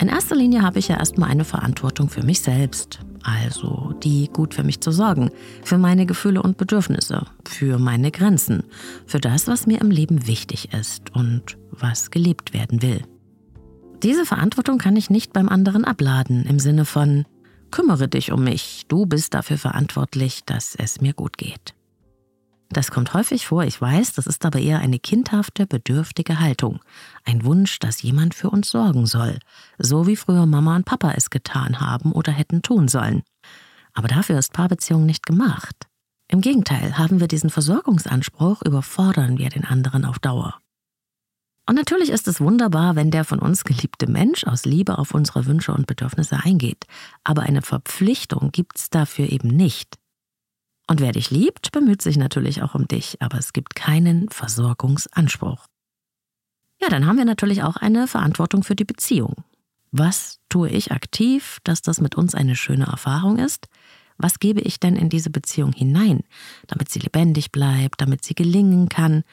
In 0.00 0.06
erster 0.08 0.36
Linie 0.36 0.62
habe 0.62 0.78
ich 0.78 0.86
ja 0.86 0.96
erstmal 0.96 1.28
eine 1.28 1.44
Verantwortung 1.44 2.08
für 2.08 2.22
mich 2.22 2.40
selbst, 2.40 3.00
also 3.24 3.92
die 4.04 4.28
gut 4.32 4.54
für 4.54 4.62
mich 4.62 4.80
zu 4.80 4.92
sorgen, 4.92 5.30
für 5.64 5.78
meine 5.78 6.06
Gefühle 6.06 6.40
und 6.40 6.58
Bedürfnisse, 6.58 7.26
für 7.44 7.80
meine 7.80 8.12
Grenzen, 8.12 8.62
für 9.04 9.18
das, 9.18 9.48
was 9.48 9.66
mir 9.66 9.80
im 9.80 9.90
Leben 9.90 10.28
wichtig 10.28 10.72
ist 10.72 11.12
und 11.12 11.58
was 11.72 12.12
gelebt 12.12 12.54
werden 12.54 12.82
will. 12.82 13.02
Diese 14.04 14.26
Verantwortung 14.26 14.78
kann 14.78 14.94
ich 14.94 15.10
nicht 15.10 15.32
beim 15.32 15.48
anderen 15.48 15.84
abladen 15.84 16.44
im 16.44 16.60
Sinne 16.60 16.84
von 16.84 17.24
kümmere 17.72 18.06
dich 18.06 18.30
um 18.30 18.44
mich, 18.44 18.84
du 18.86 19.06
bist 19.06 19.34
dafür 19.34 19.58
verantwortlich, 19.58 20.44
dass 20.46 20.76
es 20.76 21.00
mir 21.00 21.14
gut 21.14 21.36
geht. 21.36 21.74
Das 22.70 22.90
kommt 22.90 23.14
häufig 23.14 23.46
vor, 23.46 23.64
ich 23.64 23.80
weiß, 23.80 24.12
das 24.12 24.26
ist 24.26 24.44
aber 24.44 24.58
eher 24.58 24.80
eine 24.80 24.98
kindhafte, 24.98 25.66
bedürftige 25.66 26.38
Haltung. 26.38 26.80
Ein 27.24 27.44
Wunsch, 27.44 27.78
dass 27.78 28.02
jemand 28.02 28.34
für 28.34 28.50
uns 28.50 28.70
sorgen 28.70 29.06
soll, 29.06 29.38
so 29.78 30.06
wie 30.06 30.16
früher 30.16 30.44
Mama 30.44 30.76
und 30.76 30.84
Papa 30.84 31.12
es 31.16 31.30
getan 31.30 31.80
haben 31.80 32.12
oder 32.12 32.30
hätten 32.30 32.60
tun 32.60 32.88
sollen. 32.88 33.22
Aber 33.94 34.08
dafür 34.08 34.38
ist 34.38 34.52
Paarbeziehung 34.52 35.06
nicht 35.06 35.24
gemacht. 35.24 35.86
Im 36.28 36.42
Gegenteil, 36.42 36.98
haben 36.98 37.20
wir 37.20 37.28
diesen 37.28 37.48
Versorgungsanspruch, 37.48 38.60
überfordern 38.62 39.38
wir 39.38 39.48
den 39.48 39.64
anderen 39.64 40.04
auf 40.04 40.18
Dauer. 40.18 40.60
Und 41.64 41.74
natürlich 41.74 42.10
ist 42.10 42.28
es 42.28 42.40
wunderbar, 42.40 42.96
wenn 42.96 43.10
der 43.10 43.24
von 43.24 43.38
uns 43.38 43.64
geliebte 43.64 44.06
Mensch 44.06 44.44
aus 44.44 44.66
Liebe 44.66 44.98
auf 44.98 45.12
unsere 45.12 45.46
Wünsche 45.46 45.72
und 45.72 45.86
Bedürfnisse 45.86 46.38
eingeht. 46.42 46.84
Aber 47.24 47.42
eine 47.42 47.62
Verpflichtung 47.62 48.52
gibt's 48.52 48.90
dafür 48.90 49.30
eben 49.30 49.48
nicht. 49.48 49.98
Und 50.88 51.00
wer 51.00 51.12
dich 51.12 51.30
liebt, 51.30 51.70
bemüht 51.70 52.00
sich 52.00 52.16
natürlich 52.16 52.62
auch 52.62 52.74
um 52.74 52.88
dich, 52.88 53.20
aber 53.20 53.38
es 53.38 53.52
gibt 53.52 53.74
keinen 53.74 54.30
Versorgungsanspruch. 54.30 55.66
Ja, 56.80 56.88
dann 56.88 57.06
haben 57.06 57.18
wir 57.18 57.26
natürlich 57.26 57.62
auch 57.62 57.76
eine 57.76 58.08
Verantwortung 58.08 58.62
für 58.62 58.74
die 58.74 58.84
Beziehung. 58.84 59.44
Was 59.90 60.38
tue 60.48 60.70
ich 60.70 60.90
aktiv, 60.90 61.58
dass 61.64 61.82
das 61.82 62.00
mit 62.00 62.14
uns 62.14 62.34
eine 62.34 62.56
schöne 62.56 62.86
Erfahrung 62.86 63.38
ist? 63.38 63.68
Was 64.16 64.38
gebe 64.38 64.60
ich 64.60 64.80
denn 64.80 64.96
in 64.96 65.10
diese 65.10 65.30
Beziehung 65.30 65.72
hinein, 65.72 66.24
damit 66.66 66.88
sie 66.88 66.98
lebendig 67.00 67.52
bleibt, 67.52 68.00
damit 68.00 68.24
sie 68.24 68.34
gelingen 68.34 68.88
kann? 68.88 69.24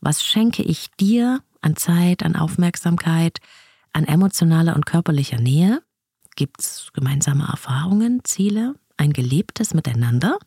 Was 0.00 0.24
schenke 0.24 0.62
ich 0.62 0.90
dir 0.98 1.40
an 1.60 1.76
Zeit, 1.76 2.22
an 2.24 2.36
Aufmerksamkeit, 2.36 3.38
an 3.92 4.04
emotionaler 4.04 4.74
und 4.74 4.84
körperlicher 4.84 5.40
Nähe? 5.40 5.80
Gibt's 6.36 6.90
gemeinsame 6.92 7.44
Erfahrungen, 7.44 8.20
Ziele, 8.24 8.74
ein 8.96 9.12
gelebtes 9.12 9.74
Miteinander? 9.74 10.38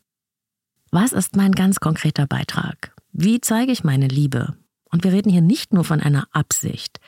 Was 0.90 1.12
ist 1.12 1.36
mein 1.36 1.52
ganz 1.52 1.80
konkreter 1.80 2.26
Beitrag? 2.26 2.94
Wie 3.12 3.42
zeige 3.42 3.72
ich 3.72 3.84
meine 3.84 4.08
Liebe? 4.08 4.56
Und 4.90 5.04
wir 5.04 5.12
reden 5.12 5.30
hier 5.30 5.42
nicht 5.42 5.74
nur 5.74 5.84
von 5.84 6.00
einer 6.00 6.26
Absicht. 6.32 6.98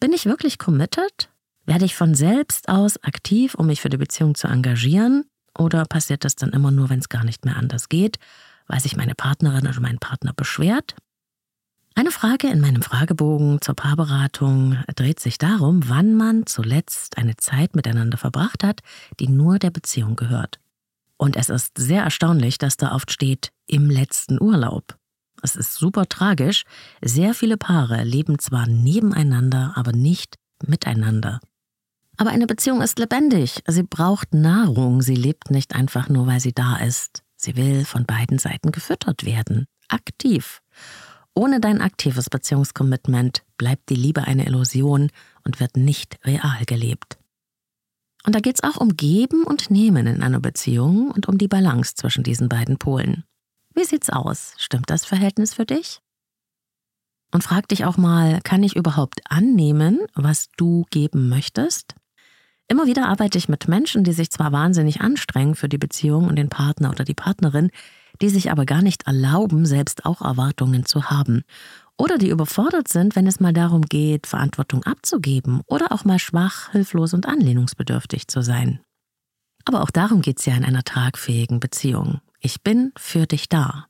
Bin 0.00 0.12
ich 0.12 0.26
wirklich 0.26 0.58
committed? 0.58 1.30
Werde 1.64 1.86
ich 1.86 1.94
von 1.94 2.14
selbst 2.14 2.68
aus 2.68 3.02
aktiv, 3.02 3.54
um 3.54 3.68
mich 3.68 3.80
für 3.80 3.88
die 3.88 3.96
Beziehung 3.96 4.34
zu 4.34 4.48
engagieren? 4.48 5.24
Oder 5.56 5.86
passiert 5.86 6.24
das 6.24 6.36
dann 6.36 6.50
immer 6.50 6.70
nur, 6.70 6.90
wenn 6.90 6.98
es 6.98 7.08
gar 7.08 7.24
nicht 7.24 7.46
mehr 7.46 7.56
anders 7.56 7.88
geht, 7.88 8.18
weil 8.66 8.80
sich 8.80 8.96
meine 8.96 9.14
Partnerin 9.14 9.66
oder 9.66 9.80
mein 9.80 9.98
Partner 9.98 10.34
beschwert? 10.34 10.94
Eine 11.94 12.10
Frage 12.10 12.48
in 12.48 12.60
meinem 12.60 12.82
Fragebogen 12.82 13.62
zur 13.62 13.74
Paarberatung 13.74 14.82
dreht 14.94 15.20
sich 15.20 15.38
darum, 15.38 15.88
wann 15.88 16.14
man 16.14 16.44
zuletzt 16.44 17.16
eine 17.16 17.36
Zeit 17.36 17.76
miteinander 17.76 18.18
verbracht 18.18 18.62
hat, 18.62 18.80
die 19.20 19.28
nur 19.28 19.58
der 19.58 19.70
Beziehung 19.70 20.16
gehört. 20.16 20.58
Und 21.16 21.36
es 21.36 21.48
ist 21.48 21.72
sehr 21.76 22.02
erstaunlich, 22.02 22.58
dass 22.58 22.76
da 22.76 22.94
oft 22.94 23.12
steht, 23.12 23.52
im 23.66 23.90
letzten 23.90 24.40
Urlaub. 24.40 24.96
Es 25.42 25.56
ist 25.56 25.74
super 25.74 26.06
tragisch. 26.08 26.64
Sehr 27.00 27.34
viele 27.34 27.56
Paare 27.56 28.04
leben 28.04 28.38
zwar 28.38 28.66
nebeneinander, 28.66 29.72
aber 29.76 29.92
nicht 29.92 30.36
miteinander. 30.64 31.40
Aber 32.16 32.30
eine 32.30 32.46
Beziehung 32.46 32.82
ist 32.82 32.98
lebendig. 32.98 33.62
Sie 33.66 33.82
braucht 33.82 34.34
Nahrung. 34.34 35.02
Sie 35.02 35.16
lebt 35.16 35.50
nicht 35.50 35.74
einfach 35.74 36.08
nur, 36.08 36.26
weil 36.26 36.40
sie 36.40 36.52
da 36.52 36.76
ist. 36.76 37.22
Sie 37.36 37.56
will 37.56 37.84
von 37.84 38.04
beiden 38.04 38.38
Seiten 38.38 38.70
gefüttert 38.70 39.24
werden. 39.24 39.66
Aktiv. 39.88 40.62
Ohne 41.34 41.60
dein 41.60 41.80
aktives 41.80 42.30
Beziehungscommitment 42.30 43.42
bleibt 43.56 43.88
die 43.88 43.96
Liebe 43.96 44.22
eine 44.24 44.46
Illusion 44.46 45.10
und 45.44 45.58
wird 45.58 45.76
nicht 45.76 46.18
real 46.24 46.64
gelebt. 46.66 47.18
Und 48.24 48.34
da 48.34 48.40
geht 48.40 48.56
es 48.56 48.62
auch 48.62 48.80
um 48.80 48.96
Geben 48.96 49.44
und 49.44 49.70
Nehmen 49.70 50.06
in 50.06 50.22
einer 50.22 50.40
Beziehung 50.40 51.10
und 51.10 51.28
um 51.28 51.38
die 51.38 51.48
Balance 51.48 51.94
zwischen 51.94 52.22
diesen 52.22 52.48
beiden 52.48 52.78
Polen. 52.78 53.24
Wie 53.74 53.84
sieht's 53.84 54.10
aus? 54.10 54.54
Stimmt 54.58 54.90
das 54.90 55.04
Verhältnis 55.04 55.54
für 55.54 55.66
dich? 55.66 56.00
Und 57.32 57.42
frag 57.42 57.66
dich 57.68 57.84
auch 57.84 57.96
mal, 57.96 58.40
kann 58.42 58.62
ich 58.62 58.76
überhaupt 58.76 59.20
annehmen, 59.30 60.00
was 60.14 60.50
du 60.56 60.84
geben 60.90 61.28
möchtest? 61.28 61.94
Immer 62.68 62.86
wieder 62.86 63.08
arbeite 63.08 63.38
ich 63.38 63.48
mit 63.48 63.68
Menschen, 63.68 64.04
die 64.04 64.12
sich 64.12 64.30
zwar 64.30 64.52
wahnsinnig 64.52 65.00
anstrengen 65.00 65.54
für 65.54 65.68
die 65.68 65.78
Beziehung 65.78 66.28
und 66.28 66.36
den 66.36 66.48
Partner 66.48 66.90
oder 66.90 67.04
die 67.04 67.14
Partnerin, 67.14 67.70
die 68.20 68.28
sich 68.28 68.50
aber 68.50 68.66
gar 68.66 68.82
nicht 68.82 69.06
erlauben, 69.06 69.66
selbst 69.66 70.04
auch 70.04 70.20
Erwartungen 70.20 70.84
zu 70.84 71.10
haben. 71.10 71.42
Oder 71.98 72.18
die 72.18 72.30
überfordert 72.30 72.88
sind, 72.88 73.14
wenn 73.16 73.26
es 73.26 73.40
mal 73.40 73.52
darum 73.52 73.82
geht, 73.82 74.26
Verantwortung 74.26 74.82
abzugeben 74.84 75.60
oder 75.66 75.92
auch 75.92 76.04
mal 76.04 76.18
schwach, 76.18 76.70
hilflos 76.72 77.14
und 77.14 77.26
anlehnungsbedürftig 77.26 78.28
zu 78.28 78.42
sein. 78.42 78.80
Aber 79.64 79.82
auch 79.82 79.90
darum 79.90 80.22
geht 80.22 80.40
es 80.40 80.46
ja 80.46 80.54
in 80.54 80.64
einer 80.64 80.82
tragfähigen 80.82 81.60
Beziehung. 81.60 82.20
Ich 82.40 82.62
bin 82.62 82.92
für 82.96 83.26
dich 83.26 83.48
da. 83.48 83.86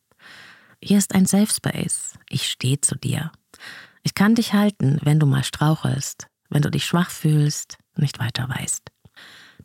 Hier 0.82 0.98
ist 0.98 1.14
ein 1.14 1.26
Safe 1.26 1.52
Space. 1.52 2.14
Ich 2.28 2.48
stehe 2.48 2.80
zu 2.80 2.96
dir. 2.96 3.32
Ich 4.02 4.14
kann 4.14 4.34
dich 4.34 4.52
halten, 4.52 4.98
wenn 5.02 5.20
du 5.20 5.26
mal 5.26 5.44
strauchelst, 5.44 6.26
wenn 6.50 6.62
du 6.62 6.70
dich 6.70 6.84
schwach 6.84 7.10
fühlst, 7.10 7.78
nicht 7.96 8.18
weiter 8.18 8.48
weißt. 8.48 8.82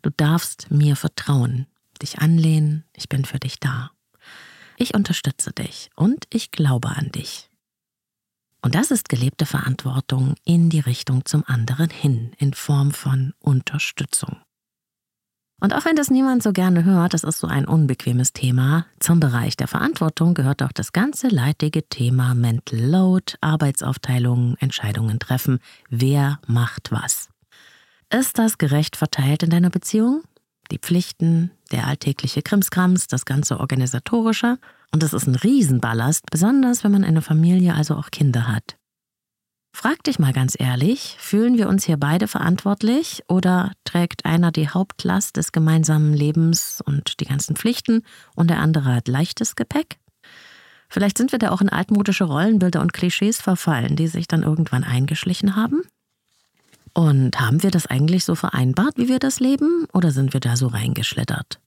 Du 0.00 0.10
darfst 0.10 0.70
mir 0.70 0.96
vertrauen, 0.96 1.66
dich 2.00 2.20
anlehnen, 2.20 2.84
ich 2.94 3.08
bin 3.08 3.24
für 3.24 3.40
dich 3.40 3.58
da. 3.58 3.90
Ich 4.76 4.94
unterstütze 4.94 5.52
dich 5.52 5.90
und 5.96 6.24
ich 6.30 6.52
glaube 6.52 6.88
an 6.90 7.10
dich. 7.10 7.47
Und 8.62 8.74
das 8.74 8.90
ist 8.90 9.08
gelebte 9.08 9.46
Verantwortung 9.46 10.34
in 10.44 10.68
die 10.68 10.80
Richtung 10.80 11.24
zum 11.24 11.44
anderen 11.46 11.90
hin, 11.90 12.32
in 12.38 12.54
Form 12.54 12.90
von 12.90 13.34
Unterstützung. 13.38 14.36
Und 15.60 15.74
auch 15.74 15.84
wenn 15.84 15.96
das 15.96 16.10
niemand 16.10 16.42
so 16.42 16.52
gerne 16.52 16.84
hört, 16.84 17.14
das 17.14 17.24
ist 17.24 17.40
so 17.40 17.48
ein 17.48 17.66
unbequemes 17.66 18.32
Thema, 18.32 18.86
zum 19.00 19.18
Bereich 19.18 19.56
der 19.56 19.66
Verantwortung 19.66 20.34
gehört 20.34 20.62
auch 20.62 20.70
das 20.70 20.92
ganze 20.92 21.28
leidige 21.28 21.88
Thema 21.88 22.34
Mental 22.34 22.78
Load, 22.78 23.34
Arbeitsaufteilung, 23.40 24.56
Entscheidungen 24.60 25.18
treffen, 25.18 25.58
wer 25.90 26.38
macht 26.46 26.92
was. 26.92 27.28
Ist 28.10 28.38
das 28.38 28.58
gerecht 28.58 28.96
verteilt 28.96 29.42
in 29.42 29.50
deiner 29.50 29.70
Beziehung? 29.70 30.22
Die 30.70 30.78
Pflichten, 30.78 31.50
der 31.72 31.86
alltägliche 31.86 32.42
Krimskrams, 32.42 33.08
das 33.08 33.24
ganze 33.24 33.58
Organisatorische. 33.58 34.58
Und 34.92 35.02
das 35.02 35.12
ist 35.12 35.26
ein 35.26 35.34
Riesenballast, 35.34 36.26
besonders 36.30 36.84
wenn 36.84 36.92
man 36.92 37.04
eine 37.04 37.22
Familie, 37.22 37.74
also 37.74 37.94
auch 37.94 38.10
Kinder 38.10 38.48
hat. 38.48 38.76
Frag 39.72 40.02
dich 40.02 40.18
mal 40.18 40.32
ganz 40.32 40.56
ehrlich, 40.58 41.16
fühlen 41.20 41.56
wir 41.56 41.68
uns 41.68 41.84
hier 41.84 41.98
beide 41.98 42.26
verantwortlich 42.26 43.22
oder 43.28 43.72
trägt 43.84 44.24
einer 44.24 44.50
die 44.50 44.68
Hauptlast 44.68 45.36
des 45.36 45.52
gemeinsamen 45.52 46.14
Lebens 46.14 46.82
und 46.84 47.20
die 47.20 47.26
ganzen 47.26 47.54
Pflichten 47.54 48.02
und 48.34 48.48
der 48.50 48.58
andere 48.58 48.94
hat 48.94 49.08
leichtes 49.08 49.54
Gepäck? 49.54 49.98
Vielleicht 50.88 51.18
sind 51.18 51.32
wir 51.32 51.38
da 51.38 51.50
auch 51.50 51.60
in 51.60 51.68
altmodische 51.68 52.24
Rollenbilder 52.24 52.80
und 52.80 52.92
Klischees 52.94 53.40
verfallen, 53.40 53.94
die 53.94 54.08
sich 54.08 54.26
dann 54.26 54.42
irgendwann 54.42 54.84
eingeschlichen 54.84 55.54
haben? 55.54 55.82
Und 56.94 57.38
haben 57.38 57.62
wir 57.62 57.70
das 57.70 57.86
eigentlich 57.86 58.24
so 58.24 58.34
vereinbart, 58.34 58.96
wie 58.96 59.08
wir 59.08 59.18
das 59.18 59.38
leben, 59.38 59.86
oder 59.92 60.10
sind 60.10 60.32
wir 60.32 60.40
da 60.40 60.56
so 60.56 60.66
reingeschlittert? 60.66 61.60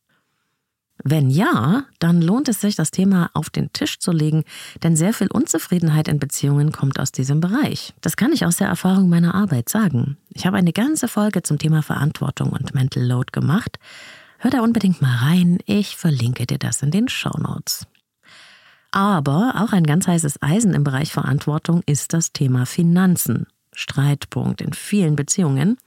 Wenn 1.03 1.29
ja, 1.29 1.85
dann 1.99 2.21
lohnt 2.21 2.47
es 2.47 2.61
sich, 2.61 2.75
das 2.75 2.91
Thema 2.91 3.29
auf 3.33 3.49
den 3.49 3.73
Tisch 3.73 3.99
zu 3.99 4.11
legen, 4.11 4.43
denn 4.83 4.95
sehr 4.95 5.13
viel 5.13 5.27
Unzufriedenheit 5.27 6.07
in 6.07 6.19
Beziehungen 6.19 6.71
kommt 6.71 6.99
aus 6.99 7.11
diesem 7.11 7.39
Bereich. 7.39 7.93
Das 8.01 8.17
kann 8.17 8.33
ich 8.33 8.45
aus 8.45 8.57
der 8.57 8.67
Erfahrung 8.67 9.09
meiner 9.09 9.33
Arbeit 9.33 9.69
sagen. 9.69 10.17
Ich 10.29 10.45
habe 10.45 10.57
eine 10.57 10.73
ganze 10.73 11.07
Folge 11.07 11.41
zum 11.43 11.57
Thema 11.57 11.81
Verantwortung 11.81 12.49
und 12.49 12.75
Mental 12.75 13.03
Load 13.03 13.29
gemacht. 13.31 13.79
Hör 14.37 14.51
da 14.51 14.61
unbedingt 14.61 15.01
mal 15.01 15.15
rein, 15.17 15.59
ich 15.65 15.97
verlinke 15.97 16.45
dir 16.45 16.57
das 16.57 16.81
in 16.81 16.91
den 16.91 17.07
Show 17.07 17.37
Notes. 17.37 17.87
Aber 18.91 19.61
auch 19.61 19.71
ein 19.71 19.85
ganz 19.85 20.07
heißes 20.07 20.41
Eisen 20.41 20.73
im 20.73 20.83
Bereich 20.83 21.11
Verantwortung 21.11 21.81
ist 21.85 22.13
das 22.13 22.33
Thema 22.33 22.65
Finanzen. 22.65 23.47
Streitpunkt 23.73 24.61
in 24.61 24.73
vielen 24.73 25.15
Beziehungen. 25.15 25.77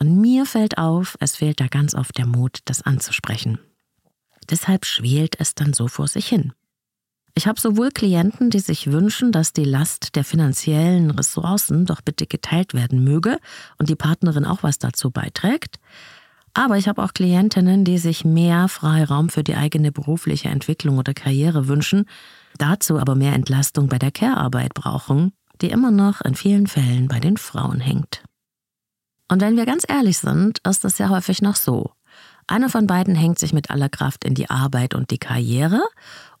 Und 0.00 0.20
mir 0.20 0.44
fällt 0.44 0.78
auf, 0.78 1.16
es 1.20 1.36
fehlt 1.36 1.60
da 1.60 1.68
ganz 1.68 1.94
oft 1.94 2.18
der 2.18 2.26
Mut, 2.26 2.58
das 2.64 2.82
anzusprechen. 2.82 3.58
Deshalb 4.50 4.84
schwelt 4.84 5.36
es 5.38 5.54
dann 5.54 5.72
so 5.72 5.88
vor 5.88 6.08
sich 6.08 6.26
hin. 6.26 6.52
Ich 7.34 7.46
habe 7.46 7.60
sowohl 7.60 7.90
Klienten, 7.90 8.50
die 8.50 8.58
sich 8.58 8.90
wünschen, 8.90 9.30
dass 9.30 9.52
die 9.52 9.64
Last 9.64 10.16
der 10.16 10.24
finanziellen 10.24 11.10
Ressourcen 11.10 11.86
doch 11.86 12.00
bitte 12.00 12.26
geteilt 12.26 12.74
werden 12.74 13.04
möge 13.04 13.38
und 13.78 13.88
die 13.88 13.94
Partnerin 13.94 14.44
auch 14.44 14.62
was 14.62 14.78
dazu 14.78 15.10
beiträgt, 15.10 15.76
aber 16.54 16.78
ich 16.78 16.88
habe 16.88 17.04
auch 17.04 17.12
Klientinnen, 17.12 17.84
die 17.84 17.98
sich 17.98 18.24
mehr 18.24 18.66
Freiraum 18.66 19.28
für 19.28 19.44
die 19.44 19.54
eigene 19.54 19.92
berufliche 19.92 20.48
Entwicklung 20.48 20.98
oder 20.98 21.14
Karriere 21.14 21.68
wünschen, 21.68 22.06
dazu 22.56 22.98
aber 22.98 23.14
mehr 23.14 23.34
Entlastung 23.34 23.88
bei 23.88 23.98
der 23.98 24.10
Care-Arbeit 24.10 24.74
brauchen 24.74 25.32
die 25.60 25.70
immer 25.70 25.90
noch 25.90 26.20
in 26.20 26.34
vielen 26.34 26.66
Fällen 26.66 27.08
bei 27.08 27.20
den 27.20 27.36
Frauen 27.36 27.80
hängt. 27.80 28.22
Und 29.28 29.40
wenn 29.42 29.56
wir 29.56 29.66
ganz 29.66 29.84
ehrlich 29.86 30.18
sind, 30.18 30.60
ist 30.66 30.84
das 30.84 30.98
ja 30.98 31.08
häufig 31.10 31.42
noch 31.42 31.56
so. 31.56 31.90
Einer 32.50 32.70
von 32.70 32.86
beiden 32.86 33.14
hängt 33.14 33.38
sich 33.38 33.52
mit 33.52 33.70
aller 33.70 33.90
Kraft 33.90 34.24
in 34.24 34.34
die 34.34 34.48
Arbeit 34.48 34.94
und 34.94 35.10
die 35.10 35.18
Karriere 35.18 35.82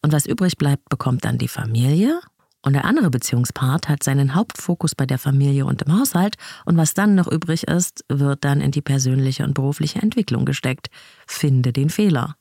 und 0.02 0.12
was 0.12 0.24
übrig 0.24 0.56
bleibt, 0.56 0.88
bekommt 0.88 1.26
dann 1.26 1.36
die 1.36 1.48
Familie 1.48 2.18
und 2.64 2.72
der 2.72 2.86
andere 2.86 3.10
Beziehungspart 3.10 3.90
hat 3.90 4.02
seinen 4.02 4.34
Hauptfokus 4.34 4.94
bei 4.94 5.04
der 5.04 5.18
Familie 5.18 5.66
und 5.66 5.82
im 5.82 5.98
Haushalt 5.98 6.36
und 6.64 6.78
was 6.78 6.94
dann 6.94 7.14
noch 7.14 7.30
übrig 7.30 7.64
ist, 7.64 8.06
wird 8.08 8.42
dann 8.42 8.62
in 8.62 8.70
die 8.70 8.80
persönliche 8.80 9.44
und 9.44 9.52
berufliche 9.52 10.00
Entwicklung 10.00 10.46
gesteckt. 10.46 10.88
Finde 11.26 11.74
den 11.74 11.90
Fehler. 11.90 12.36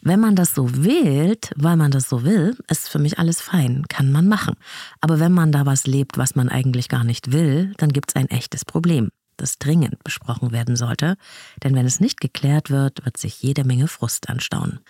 Wenn 0.00 0.20
man 0.20 0.34
das 0.34 0.54
so 0.54 0.84
wählt, 0.84 1.52
weil 1.56 1.76
man 1.76 1.90
das 1.90 2.08
so 2.08 2.22
will, 2.22 2.56
ist 2.70 2.88
für 2.88 2.98
mich 2.98 3.18
alles 3.18 3.42
fein, 3.42 3.84
kann 3.88 4.10
man 4.10 4.26
machen. 4.26 4.54
Aber 5.02 5.20
wenn 5.20 5.32
man 5.32 5.52
da 5.52 5.66
was 5.66 5.86
lebt, 5.86 6.16
was 6.16 6.34
man 6.34 6.48
eigentlich 6.48 6.88
gar 6.88 7.04
nicht 7.04 7.30
will, 7.30 7.74
dann 7.76 7.90
gibt 7.90 8.10
es 8.10 8.16
ein 8.16 8.30
echtes 8.30 8.64
Problem, 8.64 9.10
das 9.38 9.58
dringend 9.58 10.04
besprochen 10.04 10.52
werden 10.52 10.76
sollte, 10.76 11.16
denn 11.64 11.74
wenn 11.74 11.86
es 11.86 12.00
nicht 12.00 12.20
geklärt 12.20 12.70
wird, 12.70 13.04
wird 13.04 13.16
sich 13.16 13.42
jede 13.42 13.64
Menge 13.64 13.88
Frust 13.88 14.28
anstauen. 14.28 14.80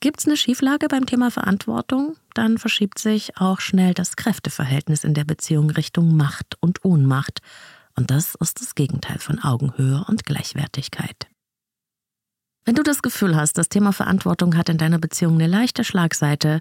Gibt 0.00 0.20
es 0.20 0.26
eine 0.26 0.36
Schieflage 0.36 0.86
beim 0.86 1.06
Thema 1.06 1.30
Verantwortung, 1.30 2.16
dann 2.34 2.58
verschiebt 2.58 3.00
sich 3.00 3.36
auch 3.36 3.60
schnell 3.60 3.94
das 3.94 4.14
Kräfteverhältnis 4.14 5.02
in 5.02 5.14
der 5.14 5.24
Beziehung 5.24 5.70
Richtung 5.70 6.16
Macht 6.16 6.56
und 6.60 6.84
Ohnmacht. 6.84 7.40
Und 7.96 8.12
das 8.12 8.36
ist 8.36 8.60
das 8.60 8.76
Gegenteil 8.76 9.18
von 9.18 9.40
Augenhöhe 9.40 10.04
und 10.06 10.24
Gleichwertigkeit. 10.24 11.26
Wenn 12.64 12.76
du 12.76 12.84
das 12.84 13.02
Gefühl 13.02 13.34
hast, 13.34 13.58
das 13.58 13.70
Thema 13.70 13.92
Verantwortung 13.92 14.56
hat 14.56 14.68
in 14.68 14.78
deiner 14.78 14.98
Beziehung 14.98 15.34
eine 15.34 15.48
leichte 15.48 15.82
Schlagseite 15.82 16.60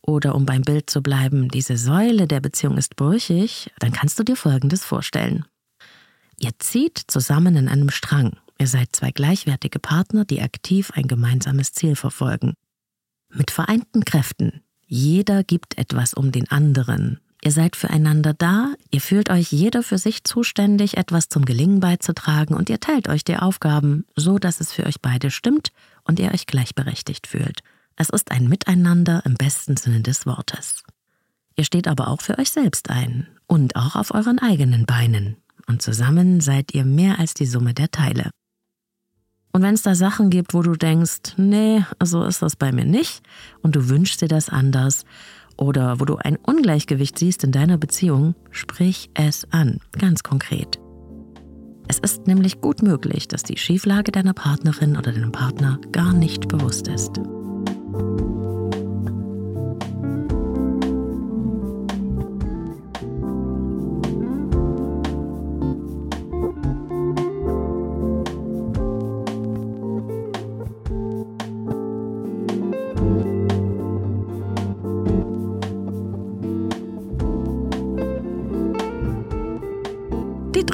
oder 0.00 0.34
um 0.34 0.46
beim 0.46 0.62
Bild 0.62 0.88
zu 0.88 1.02
bleiben, 1.02 1.48
diese 1.48 1.76
Säule 1.76 2.26
der 2.26 2.40
Beziehung 2.40 2.78
ist 2.78 2.96
brüchig, 2.96 3.70
dann 3.78 3.92
kannst 3.92 4.18
du 4.18 4.22
dir 4.22 4.36
Folgendes 4.36 4.84
vorstellen. 4.84 5.44
Ihr 6.40 6.58
zieht 6.58 6.98
zusammen 7.06 7.54
in 7.54 7.68
einem 7.68 7.90
Strang. 7.90 8.32
Ihr 8.58 8.66
seid 8.66 8.96
zwei 8.96 9.10
gleichwertige 9.10 9.78
Partner, 9.78 10.24
die 10.24 10.40
aktiv 10.40 10.90
ein 10.94 11.06
gemeinsames 11.06 11.72
Ziel 11.72 11.96
verfolgen. 11.96 12.54
Mit 13.28 13.50
vereinten 13.50 14.06
Kräften. 14.06 14.62
Jeder 14.86 15.44
gibt 15.44 15.76
etwas 15.76 16.14
um 16.14 16.32
den 16.32 16.50
anderen. 16.50 17.20
Ihr 17.44 17.52
seid 17.52 17.76
füreinander 17.76 18.34
da, 18.34 18.74
ihr 18.90 19.00
fühlt 19.02 19.30
euch 19.30 19.52
jeder 19.52 19.82
für 19.82 19.98
sich 19.98 20.24
zuständig, 20.24 20.96
etwas 20.96 21.28
zum 21.28 21.44
Gelingen 21.44 21.80
beizutragen 21.80 22.54
und 22.54 22.68
ihr 22.68 22.80
teilt 22.80 23.08
euch 23.08 23.24
die 23.24 23.36
Aufgaben, 23.36 24.04
so 24.16 24.38
dass 24.38 24.60
es 24.60 24.72
für 24.72 24.84
euch 24.84 25.00
beide 25.00 25.30
stimmt 25.30 25.72
und 26.04 26.18
ihr 26.18 26.32
euch 26.32 26.46
gleichberechtigt 26.46 27.26
fühlt. 27.26 27.60
Es 27.96 28.08
ist 28.08 28.30
ein 28.30 28.48
Miteinander 28.48 29.22
im 29.24 29.34
besten 29.34 29.76
Sinne 29.76 30.00
des 30.00 30.26
Wortes. 30.26 30.84
Ihr 31.56 31.64
steht 31.64 31.86
aber 31.86 32.08
auch 32.08 32.22
für 32.22 32.38
euch 32.38 32.50
selbst 32.50 32.88
ein 32.88 33.26
und 33.46 33.76
auch 33.76 33.94
auf 33.96 34.12
euren 34.14 34.38
eigenen 34.38 34.86
Beinen. 34.86 35.36
Und 35.70 35.82
zusammen 35.82 36.40
seid 36.40 36.74
ihr 36.74 36.84
mehr 36.84 37.20
als 37.20 37.32
die 37.32 37.46
Summe 37.46 37.74
der 37.74 37.92
Teile. 37.92 38.30
Und 39.52 39.62
wenn 39.62 39.74
es 39.74 39.82
da 39.82 39.94
Sachen 39.94 40.28
gibt, 40.28 40.52
wo 40.52 40.62
du 40.62 40.72
denkst, 40.72 41.34
nee, 41.36 41.84
so 42.02 42.24
ist 42.24 42.42
das 42.42 42.56
bei 42.56 42.72
mir 42.72 42.84
nicht, 42.84 43.22
und 43.62 43.76
du 43.76 43.88
wünschst 43.88 44.20
dir 44.20 44.26
das 44.26 44.48
anders, 44.48 45.04
oder 45.56 46.00
wo 46.00 46.04
du 46.04 46.16
ein 46.16 46.34
Ungleichgewicht 46.34 47.16
siehst 47.20 47.44
in 47.44 47.52
deiner 47.52 47.78
Beziehung, 47.78 48.34
sprich 48.50 49.10
es 49.14 49.46
an, 49.52 49.78
ganz 49.96 50.24
konkret. 50.24 50.80
Es 51.86 52.00
ist 52.00 52.26
nämlich 52.26 52.60
gut 52.60 52.82
möglich, 52.82 53.28
dass 53.28 53.44
die 53.44 53.56
Schieflage 53.56 54.10
deiner 54.10 54.34
Partnerin 54.34 54.96
oder 54.96 55.12
deinem 55.12 55.30
Partner 55.30 55.78
gar 55.92 56.12
nicht 56.12 56.48
bewusst 56.48 56.88
ist. 56.88 57.20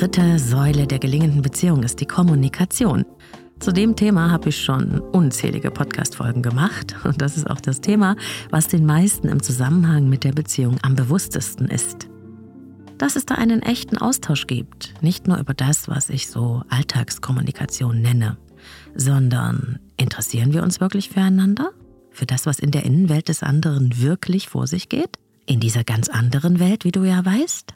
Dritte 0.07 0.39
Säule 0.39 0.87
der 0.87 1.01
gelingenden 1.01 1.43
Beziehung 1.43 1.83
ist 1.83 2.01
die 2.01 2.07
Kommunikation. 2.07 3.05
Zu 3.59 3.73
dem 3.73 3.97
Thema 3.97 4.31
habe 4.31 4.51
ich 4.51 4.63
schon 4.63 5.01
unzählige 5.01 5.73
Podcast-Folgen 5.73 6.43
gemacht 6.43 6.95
und 7.03 7.21
das 7.21 7.37
ist 7.37 7.51
auch 7.51 7.61
das 7.61 7.81
Thema, 7.81 8.15
was 8.51 8.69
den 8.69 8.87
meisten 8.87 9.27
im 9.27 9.43
Zusammenhang 9.43 10.09
mit 10.09 10.23
der 10.23 10.31
Beziehung 10.31 10.79
am 10.83 10.95
bewusstesten 10.95 11.67
ist. 11.67 12.07
Dass 12.99 13.17
es 13.17 13.27
da 13.27 13.35
einen 13.35 13.63
echten 13.63 13.99
Austausch 13.99 14.47
gibt, 14.47 14.95
nicht 15.03 15.27
nur 15.27 15.39
über 15.39 15.55
das, 15.55 15.89
was 15.89 16.09
ich 16.09 16.29
so 16.29 16.63
Alltagskommunikation 16.69 18.01
nenne, 18.01 18.37
sondern 18.95 19.81
interessieren 19.97 20.53
wir 20.53 20.63
uns 20.63 20.81
wirklich 20.81 21.09
füreinander? 21.09 21.73
Für 22.13 22.27
das, 22.27 22.47
was 22.47 22.61
in 22.61 22.71
der 22.71 22.85
Innenwelt 22.85 23.29
des 23.29 23.43
anderen 23.43 24.01
wirklich 24.01 24.49
vor 24.49 24.69
sich 24.69 24.89
geht? 24.89 25.19
In 25.47 25.59
dieser 25.59 25.83
ganz 25.83 26.09
anderen 26.09 26.61
Welt, 26.61 26.85
wie 26.85 26.93
du 26.93 27.03
ja 27.03 27.25
weißt? 27.25 27.75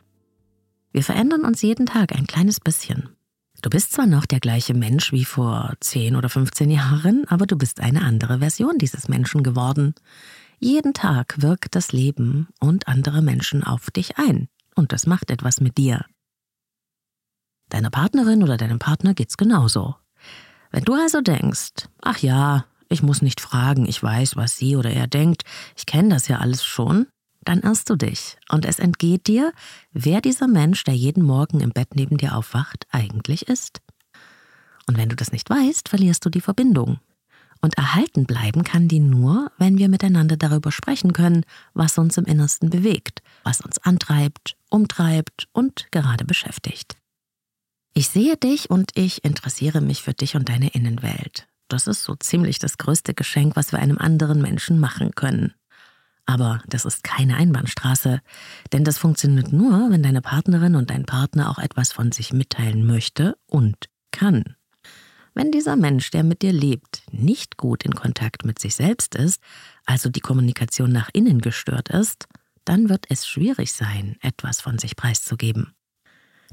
Wir 0.93 1.05
verändern 1.05 1.45
uns 1.45 1.63
jeden 1.63 1.87
Tag 1.87 2.13
ein 2.13 2.27
kleines 2.27 2.61
bisschen. 2.61 3.11
Du 3.63 3.71
bist 3.71 3.93
zwar 3.93 4.07
noch 4.07 4.27
der 4.27 4.41
gleiche 4.41 4.75
Mensch 4.75 5.13
wie 5.13 5.25
vor 5.25 5.75
10 5.81 6.17
oder 6.17 6.29
15 6.29 6.71
Jahren, 6.71 7.29
aber 7.29 7.47
du 7.47 7.57
bist 7.57 7.81
eine 7.81 8.03
andere 8.03 8.39
Version 8.39 8.79
dieses 8.79 9.09
Menschen 9.09 9.43
geworden. 9.43 9.95
Jeden 10.59 10.95
Tag 10.95 11.43
wirkt 11.43 11.75
das 11.75 11.93
Leben 11.93 12.49
und 12.59 12.89
andere 12.89 13.23
Menschen 13.23 13.63
auf 13.63 13.91
dich 13.91 14.19
ein. 14.19 14.49
Und 14.75 14.93
das 14.93 15.07
macht 15.07 15.31
etwas 15.31 15.61
mit 15.61 15.79
dir. 15.79 16.05
Deiner 17.69 17.91
Partnerin 17.91 18.43
oder 18.43 18.57
deinem 18.57 18.79
Partner 18.79 19.15
geht's 19.15 19.37
genauso. 19.37 19.95
Wenn 20.71 20.85
du 20.85 20.95
also 20.95 21.21
denkst, 21.21 21.89
ach 22.01 22.19
ja, 22.19 22.65
ich 22.89 23.03
muss 23.03 23.23
nicht 23.23 23.41
fragen, 23.41 23.87
ich 23.87 24.03
weiß, 24.03 24.37
was 24.37 24.57
sie 24.57 24.77
oder 24.77 24.91
er 24.91 25.07
denkt, 25.07 25.45
ich 25.77 25.87
kenne 25.87 26.09
das 26.09 26.29
ja 26.29 26.39
alles 26.39 26.65
schon, 26.65 27.07
dann 27.43 27.61
irrst 27.61 27.89
du 27.89 27.97
dich 27.97 28.37
und 28.51 28.65
es 28.65 28.79
entgeht 28.79 29.27
dir, 29.27 29.53
wer 29.93 30.21
dieser 30.21 30.49
Mensch, 30.49 30.85
der 30.85 30.95
jeden 30.95 31.23
Morgen 31.25 31.61
im 31.61 31.71
Bett 31.71 31.95
neben 31.95 32.17
dir 32.19 32.37
aufwacht, 32.37 32.87
eigentlich 32.91 33.49
ist. 33.49 33.81
Und 34.87 34.99
wenn 34.99 35.09
du 35.09 35.17
das 35.17 35.33
nicht 35.33 35.49
weißt, 35.49 35.89
verlierst 35.89 36.25
du 36.25 36.31
die 36.31 36.41
Verbindung. 36.41 36.99
Und 37.63 37.77
erhalten 37.77 38.25
bleiben 38.25 38.65
kann 38.65 38.89
die 38.89 39.01
nur, 39.01 39.53
wenn 39.59 39.77
wir 39.77 39.89
miteinander 39.89 40.37
darüber 40.37 40.73
sprechen 40.73 41.13
können, 41.13 41.45
was 41.75 41.99
uns 41.99 42.17
im 42.17 42.25
Innersten 42.25 42.71
bewegt, 42.71 43.23
was 43.45 43.61
uns 43.61 43.79
antreibt, 43.79 44.57
umtreibt 44.71 45.49
und 45.53 45.87
gerade 45.91 46.25
beschäftigt. 46.25 46.97
Ich 47.93 48.09
sehe 48.09 48.37
dich 48.37 48.71
und 48.71 48.93
ich 48.95 49.25
interessiere 49.25 49.81
mich 49.81 50.03
für 50.03 50.15
dich 50.15 50.37
und 50.37 50.49
deine 50.49 50.71
Innenwelt. 50.71 51.49
Das 51.69 51.87
ist 51.87 52.03
so 52.03 52.15
ziemlich 52.17 52.59
das 52.59 52.79
größte 52.79 53.15
Geschenk, 53.15 53.57
was 53.57 53.73
wir 53.73 53.79
einem 53.79 53.99
anderen 53.99 54.41
Menschen 54.41 54.81
machen 54.81 55.15
können. 55.15 55.55
Aber 56.31 56.63
das 56.69 56.85
ist 56.85 57.03
keine 57.03 57.35
Einbahnstraße, 57.35 58.21
denn 58.73 58.85
das 58.85 58.99
funktioniert 58.99 59.53
nur, 59.53 59.91
wenn 59.91 60.05
deine 60.05 60.23
Partnerin 60.23 60.77
und 60.77 60.89
dein 60.89 61.05
Partner 61.05 61.51
auch 61.51 61.59
etwas 61.59 61.93
von 61.93 62.13
sich 62.13 62.33
mitteilen 62.33 62.87
möchte 62.87 63.37
und 63.47 63.89
kann. 64.13 64.55
Wenn 65.35 65.51
dieser 65.51 65.75
Mensch, 65.75 66.13
der 66.13 66.23
mit 66.23 66.43
dir 66.43 66.53
lebt, 66.53 67.03
nicht 67.11 67.57
gut 67.57 67.83
in 67.83 67.97
Kontakt 67.97 68.45
mit 68.45 68.61
sich 68.61 68.77
selbst 68.77 69.17
ist, 69.17 69.43
also 69.87 70.09
die 70.09 70.21
Kommunikation 70.21 70.93
nach 70.93 71.11
innen 71.13 71.41
gestört 71.41 71.89
ist, 71.89 72.27
dann 72.65 72.89
wird 72.89 73.07
es 73.09 73.27
schwierig 73.27 73.73
sein, 73.73 74.17
etwas 74.21 74.61
von 74.61 74.79
sich 74.79 74.95
preiszugeben. 74.95 75.75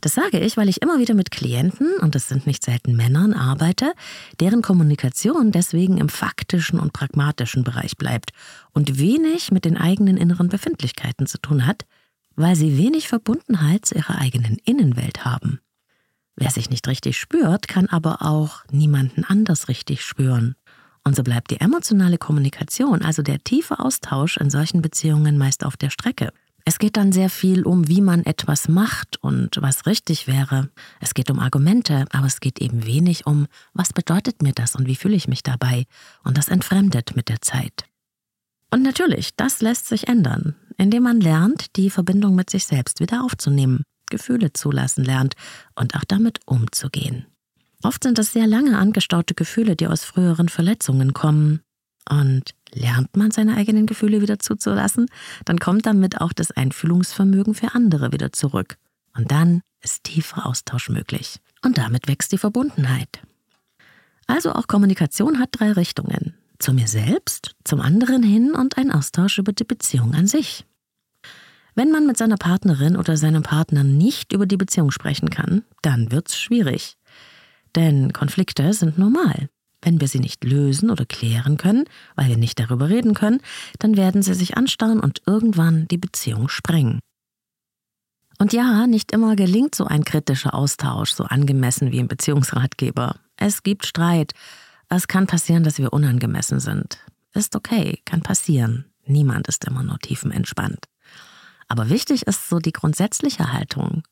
Das 0.02 0.14
sage 0.14 0.40
ich, 0.40 0.58
weil 0.58 0.70
ich 0.70 0.82
immer 0.82 1.00
wieder 1.00 1.16
mit 1.16 1.32
Klienten, 1.32 1.98
und 2.00 2.14
das 2.14 2.28
sind 2.28 2.46
nicht 2.46 2.64
selten 2.64 2.96
Männern, 2.96 3.34
arbeite, 3.34 3.94
deren 4.40 4.62
Kommunikation 4.62 5.52
deswegen 5.52 5.98
im 5.98 6.08
faktischen 6.08 6.80
und 6.80 6.94
pragmatischen 6.94 7.64
Bereich 7.64 7.98
bleibt 7.98 8.32
und 8.74 9.00
wenig 9.00 9.52
mit 9.52 9.66
den 9.66 9.76
eigenen 9.76 10.18
inneren 10.18 10.50
Befindlichkeiten 10.50 11.26
zu 11.26 11.40
tun 11.40 11.66
hat, 11.66 11.86
weil 12.36 12.56
sie 12.56 12.78
wenig 12.78 13.08
Verbundenheit 13.08 13.86
zu 13.86 13.96
ihrer 13.96 14.20
eigenen 14.20 14.58
Innenwelt 14.64 15.26
haben. 15.26 15.60
Wer 16.36 16.52
sich 16.52 16.70
nicht 16.70 16.88
richtig 16.88 17.18
spürt, 17.18 17.68
kann 17.68 17.88
aber 17.88 18.22
auch 18.22 18.64
niemanden 18.72 19.24
anders 19.24 19.68
richtig 19.68 20.04
spüren. 20.04 20.56
Und 21.04 21.16
so 21.16 21.24
bleibt 21.24 21.50
die 21.50 21.60
emotionale 21.60 22.20
Kommunikation, 22.20 23.02
also 23.02 23.24
der 23.24 23.44
tiefe 23.44 23.80
Austausch 23.80 24.38
in 24.38 24.52
solchen 24.52 24.84
Beziehungen 24.84 25.40
meist 25.40 25.66
auf 25.66 25.78
der 25.78 25.90
Strecke. 25.90 26.32
Es 26.67 26.80
geht 26.80 26.97
dann 26.97 27.13
sehr 27.13 27.30
viel 27.30 27.63
um, 27.63 27.88
wie 27.88 28.01
man 28.01 28.25
etwas 28.25 28.67
macht 28.67 29.23
und 29.23 29.56
was 29.62 29.86
richtig 29.86 30.27
wäre. 30.27 30.67
Es 30.99 31.13
geht 31.13 31.32
um 31.32 31.39
Argumente, 31.39 32.03
aber 32.12 32.27
es 32.27 32.41
geht 32.41 32.60
eben 32.60 32.86
wenig 32.86 33.25
um, 33.25 33.47
was 33.73 33.93
bedeutet 33.93 34.41
mir 34.41 34.51
das 34.51 34.75
und 34.75 34.86
wie 34.86 34.97
fühle 34.97 35.15
ich 35.15 35.30
mich 35.30 35.43
dabei. 35.43 35.86
Und 36.25 36.38
das 36.38 36.49
entfremdet 36.49 37.15
mit 37.15 37.30
der 37.30 37.41
Zeit. 37.41 37.86
Und 38.69 38.84
natürlich, 38.84 39.34
das 39.38 39.62
lässt 39.62 39.88
sich 39.88 40.10
ändern, 40.10 40.56
indem 40.77 41.03
man 41.03 41.21
lernt, 41.21 41.77
die 41.77 41.89
Verbindung 41.89 42.36
mit 42.36 42.49
sich 42.49 42.65
selbst 42.65 42.99
wieder 42.99 43.23
aufzunehmen, 43.23 43.84
Gefühle 44.10 44.51
zulassen 44.51 45.06
lernt 45.06 45.36
und 45.75 45.95
auch 45.95 46.03
damit 46.03 46.39
umzugehen. 46.45 47.27
Oft 47.82 48.03
sind 48.03 48.19
es 48.19 48.34
sehr 48.34 48.45
lange 48.45 48.77
angestaute 48.77 49.36
Gefühle, 49.36 49.77
die 49.77 49.88
aus 49.88 50.03
früheren 50.03 50.49
Verletzungen 50.49 51.13
kommen. 51.13 51.62
Und 52.10 52.57
lernt 52.73 53.15
man 53.15 53.32
seine 53.32 53.56
eigenen 53.56 53.86
Gefühle 53.86 54.21
wieder 54.21 54.39
zuzulassen, 54.39 55.08
dann 55.45 55.60
kommt 55.60 55.86
damit 55.86 56.21
auch 56.21 56.34
das 56.34 56.51
Einfühlungsvermögen 56.51 57.53
für 57.53 57.73
andere 57.73 58.12
wieder 58.12 58.32
zurück. 58.32 58.77
Und 59.15 59.32
dann 59.32 59.62
ist 59.82 60.03
tiefer 60.03 60.45
Austausch 60.45 60.89
möglich. 60.89 61.39
Und 61.63 61.77
damit 61.77 62.08
wächst 62.08 62.32
die 62.32 62.38
Verbundenheit. 62.38 63.21
Also 64.27 64.53
auch 64.53 64.67
Kommunikation 64.67 65.39
hat 65.39 65.49
drei 65.51 65.71
Richtungen. 65.71 66.36
Zu 66.60 66.73
mir 66.73 66.88
selbst, 66.88 67.56
zum 67.63 67.82
anderen 67.82 68.23
hin 68.23 68.53
und 68.53 68.77
ein 68.77 68.91
Austausch 68.91 69.38
über 69.38 69.53
die 69.53 69.63
Beziehung 69.63 70.13
an 70.13 70.27
sich. 70.27 70.65
Wenn 71.75 71.91
man 71.91 72.08
mit 72.08 72.17
seiner 72.17 72.38
Partnerin 72.38 72.97
oder 72.97 73.17
seinem 73.17 73.43
Partner 73.43 73.84
nicht 73.84 74.34
über 74.34 74.47
die 74.47 74.58
Beziehung 74.58 74.89
sprechen 74.89 75.30
kann, 75.30 75.63
dann 75.84 76.12
wird's 76.12 76.38
schwierig. 76.38 76.97
Denn 77.75 78.12
Konflikte 78.13 78.73
sind 78.73 78.97
normal. 78.97 79.49
Wenn 79.82 80.02
wir 80.02 80.08
sie 80.08 80.20
nicht 80.20 80.44
lösen 80.44 80.90
oder 80.90 81.06
klären 81.06 81.58
können, 81.58 81.86
weil 82.16 82.30
wir 82.30 82.38
nicht 82.38 82.60
darüber 82.60 82.90
reden 82.90 83.13
können, 83.13 83.42
dann 83.80 83.96
werden 83.96 84.22
sie 84.24 84.34
sich 84.34 84.58
anstarren 84.58 85.00
und 85.00 85.22
irgendwann 85.26 85.88
die 85.88 85.98
Beziehung 85.98 86.50
sprengen. 86.50 87.00
Und 88.40 88.54
ja, 88.54 88.86
nicht 88.88 89.12
immer 89.12 89.36
gelingt 89.36 89.76
so 89.76 89.86
ein 89.86 90.04
kritischer 90.04 90.54
Austausch 90.54 91.12
so 91.12 91.24
angemessen 91.24 91.92
wie 91.92 91.98
im 91.98 92.08
Beziehungsratgeber. 92.08 93.16
Es 93.36 93.63
gibt 93.63 93.86
Streit. 93.86 94.34
Es 94.90 95.08
kann 95.08 95.28
passieren, 95.28 95.63
dass 95.63 95.80
wir 95.80 95.94
unangemessen 95.94 96.60
sind. 96.60 97.00
Ist 97.34 97.56
okay, 97.56 98.02
kann 98.06 98.22
passieren. 98.22 98.86
Niemand 99.06 99.48
ist 99.48 99.66
immer 99.66 99.84
nur 99.84 100.00
tiefenentspannt. 100.00 100.86
Aber 101.68 101.90
wichtig 101.90 102.28
ist 102.28 102.50
so 102.50 102.60
die 102.60 102.72
grundsätzliche 102.72 103.52
Haltung. 103.52 104.04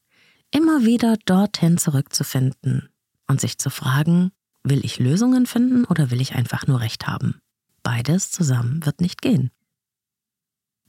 Immer 0.52 0.86
wieder 0.86 1.18
dorthin 1.26 1.78
zurückzufinden 1.78 2.90
und 3.28 3.42
sich 3.42 3.58
zu 3.58 3.70
fragen, 3.70 4.32
Will 4.68 4.84
ich 4.84 4.98
Lösungen 4.98 5.46
finden 5.46 5.86
oder 5.86 6.10
will 6.10 6.20
ich 6.20 6.34
einfach 6.34 6.66
nur 6.66 6.82
Recht 6.82 7.06
haben? 7.06 7.38
Beides 7.84 8.32
zusammen 8.32 8.84
wird 8.84 9.00
nicht 9.00 9.22
gehen. 9.22 9.52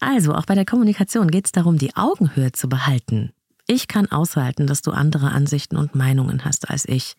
Also, 0.00 0.34
auch 0.34 0.46
bei 0.46 0.54
der 0.54 0.64
Kommunikation 0.64 1.30
geht 1.30 1.44
es 1.44 1.52
darum, 1.52 1.76
die 1.76 1.94
Augenhöhe 1.94 2.52
zu 2.52 2.70
behalten. 2.70 3.32
Ich 3.66 3.86
kann 3.86 4.10
aushalten, 4.10 4.66
dass 4.66 4.80
du 4.80 4.92
andere 4.92 5.30
Ansichten 5.30 5.76
und 5.76 5.94
Meinungen 5.94 6.46
hast 6.46 6.70
als 6.70 6.86
ich. 6.86 7.16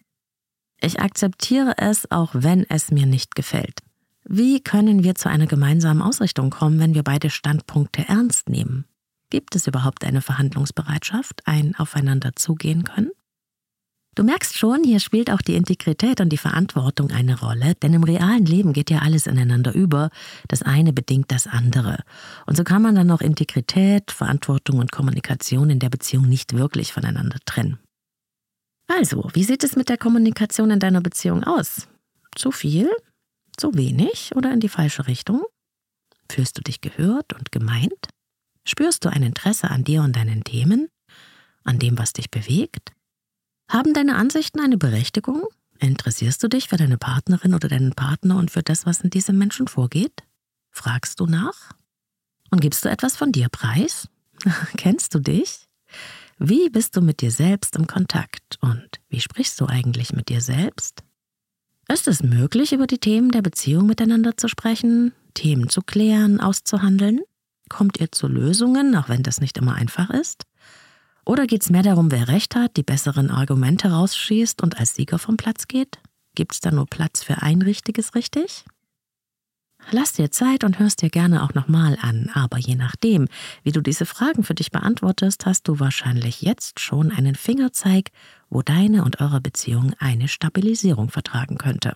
Ich 0.82 1.00
akzeptiere 1.00 1.78
es, 1.78 2.10
auch 2.10 2.32
wenn 2.34 2.68
es 2.68 2.90
mir 2.90 3.06
nicht 3.06 3.36
gefällt. 3.36 3.84
Wie 4.24 4.60
können 4.60 5.04
wir 5.04 5.14
zu 5.14 5.30
einer 5.30 5.46
gemeinsamen 5.46 6.02
Ausrichtung 6.02 6.50
kommen, 6.50 6.80
wenn 6.80 6.96
wir 6.96 7.04
beide 7.04 7.30
Standpunkte 7.30 8.08
ernst 8.08 8.50
nehmen? 8.50 8.86
Gibt 9.30 9.56
es 9.56 9.68
überhaupt 9.68 10.04
eine 10.04 10.22
Verhandlungsbereitschaft, 10.22 11.44
ein 11.46 11.76
Aufeinander 11.76 12.32
zugehen 12.36 12.84
können? 12.84 13.12
Du 14.18 14.24
merkst 14.24 14.58
schon, 14.58 14.84
hier 14.84 15.00
spielt 15.00 15.30
auch 15.30 15.44
die 15.44 15.54
Integrität 15.54 16.20
und 16.22 16.30
die 16.30 16.40
Verantwortung 16.40 17.12
eine 17.12 17.40
Rolle, 17.40 17.76
denn 17.76 17.94
im 17.94 18.04
realen 18.04 18.48
Leben 18.48 18.74
geht 18.74 18.90
ja 18.90 19.04
alles 19.04 19.28
ineinander 19.28 19.76
über. 19.76 20.10
Das 20.48 20.64
eine 20.64 20.92
bedingt 20.92 21.32
das 21.32 21.46
andere. 21.46 22.04
Und 22.48 22.58
so 22.58 22.64
kann 22.64 22.82
man 22.82 22.96
dann 22.96 23.12
auch 23.12 23.22
Integrität, 23.22 24.10
Verantwortung 24.10 24.80
und 24.80 24.92
Kommunikation 24.92 25.70
in 25.70 25.78
der 25.78 25.90
Beziehung 25.90 26.28
nicht 26.28 26.54
wirklich 26.54 26.94
voneinander 26.94 27.38
trennen. 27.46 27.78
Also, 28.88 29.30
wie 29.34 29.44
sieht 29.44 29.64
es 29.64 29.76
mit 29.76 29.88
der 29.88 30.00
Kommunikation 30.00 30.72
in 30.72 30.80
deiner 30.80 31.02
Beziehung 31.02 31.44
aus? 31.44 31.88
Zu 32.34 32.50
viel? 32.50 32.90
Zu 33.56 33.76
wenig 33.76 34.32
oder 34.36 34.52
in 34.52 34.60
die 34.60 34.70
falsche 34.70 35.06
Richtung? 35.06 35.44
Fühlst 36.28 36.58
du 36.58 36.64
dich 36.64 36.82
gehört 36.82 37.34
und 37.34 37.52
gemeint? 37.52 38.08
Spürst 38.68 39.06
du 39.06 39.10
ein 39.10 39.22
Interesse 39.22 39.70
an 39.70 39.84
dir 39.84 40.02
und 40.02 40.16
deinen 40.16 40.44
Themen? 40.44 40.88
An 41.64 41.78
dem, 41.78 42.00
was 42.00 42.14
dich 42.14 42.32
bewegt? 42.32 42.97
Haben 43.70 43.94
deine 43.94 44.16
Ansichten 44.16 44.60
eine 44.60 44.78
Berechtigung? 44.78 45.44
Interessierst 45.80 46.42
du 46.42 46.48
dich 46.48 46.70
für 46.70 46.78
deine 46.78 46.98
Partnerin 46.98 47.54
oder 47.54 47.68
deinen 47.68 47.94
Partner 47.94 48.38
und 48.38 48.50
für 48.50 48.64
das, 48.64 48.86
was 48.86 49.02
in 49.02 49.10
diesem 49.10 49.38
Menschen 49.38 49.68
vorgeht? 49.68 50.24
Fragst 50.72 51.20
du 51.20 51.26
nach? 51.26 51.74
Und 52.50 52.62
gibst 52.62 52.86
du 52.86 52.90
etwas 52.90 53.18
von 53.18 53.32
dir 53.32 53.50
preis? 53.50 54.08
Kennst 54.78 55.14
du 55.14 55.20
dich? 55.20 55.68
Wie 56.40 56.70
bist 56.70 56.96
du 56.96 57.02
mit 57.02 57.22
dir 57.22 57.32
selbst 57.32 57.76
im 57.76 57.88
Kontakt 57.88 58.58
und 58.62 58.88
wie 59.10 59.20
sprichst 59.20 59.60
du 59.60 59.66
eigentlich 59.66 60.14
mit 60.14 60.30
dir 60.30 60.42
selbst? 60.42 61.04
Ist 61.90 62.08
es 62.08 62.22
möglich, 62.22 62.74
über 62.74 62.88
die 62.88 63.00
Themen 63.00 63.32
der 63.32 63.42
Beziehung 63.42 63.88
miteinander 63.88 64.38
zu 64.38 64.48
sprechen, 64.48 65.14
Themen 65.34 65.70
zu 65.70 65.82
klären, 65.82 66.40
auszuhandeln? 66.40 67.22
Kommt 67.70 68.00
ihr 68.00 68.12
zu 68.12 68.28
Lösungen, 68.28 68.96
auch 68.96 69.10
wenn 69.10 69.24
das 69.24 69.42
nicht 69.42 69.58
immer 69.58 69.76
einfach 69.76 70.10
ist? 70.10 70.47
Oder 71.28 71.46
geht 71.46 71.62
es 71.62 71.70
mehr 71.70 71.84
darum, 71.84 72.10
wer 72.10 72.30
recht 72.30 72.56
hat, 72.56 72.78
die 72.78 72.84
besseren 72.84 73.30
Argumente 73.32 73.92
rausschießt 73.92 74.64
und 74.64 74.80
als 74.80 74.96
Sieger 74.96 75.20
vom 75.20 75.36
Platz 75.36 75.68
geht? 75.68 76.00
Gibt 76.36 76.54
es 76.54 76.62
da 76.62 76.72
nur 76.72 76.86
Platz 76.86 77.22
für 77.22 77.42
ein 77.42 77.62
richtiges 77.62 78.16
Richtig? 78.16 78.64
Lass 79.92 80.14
dir 80.14 80.32
Zeit 80.32 80.64
und 80.64 80.80
hörst 80.80 81.02
dir 81.02 81.10
gerne 81.10 81.44
auch 81.44 81.54
nochmal 81.54 81.98
an, 82.02 82.32
aber 82.34 82.58
je 82.58 82.76
nachdem, 82.76 83.28
wie 83.64 83.74
du 83.74 83.82
diese 83.82 84.06
Fragen 84.06 84.46
für 84.46 84.54
dich 84.54 84.72
beantwortest, 84.72 85.46
hast 85.46 85.68
du 85.68 85.82
wahrscheinlich 85.82 86.44
jetzt 86.44 86.80
schon 86.80 87.12
einen 87.12 87.36
Fingerzeig, 87.36 88.12
wo 88.50 88.62
deine 88.62 89.04
und 89.04 89.20
eure 89.20 89.42
Beziehung 89.42 89.92
eine 90.00 90.30
Stabilisierung 90.30 91.10
vertragen 91.10 91.58
könnte. 91.58 91.94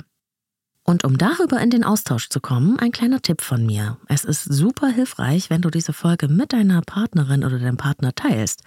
Und 0.84 1.06
um 1.06 1.18
darüber 1.18 1.62
in 1.62 1.70
den 1.70 1.86
Austausch 1.86 2.28
zu 2.28 2.42
kommen, 2.42 2.80
ein 2.80 2.92
kleiner 2.92 3.22
Tipp 3.22 3.42
von 3.42 3.66
mir. 3.66 3.98
Es 4.10 4.26
ist 4.26 4.44
super 4.44 4.90
hilfreich, 4.90 5.50
wenn 5.50 5.62
du 5.62 5.70
diese 5.70 5.94
Folge 5.94 6.28
mit 6.28 6.52
deiner 6.52 6.82
Partnerin 6.82 7.46
oder 7.46 7.60
deinem 7.60 7.78
Partner 7.78 8.14
teilst 8.14 8.64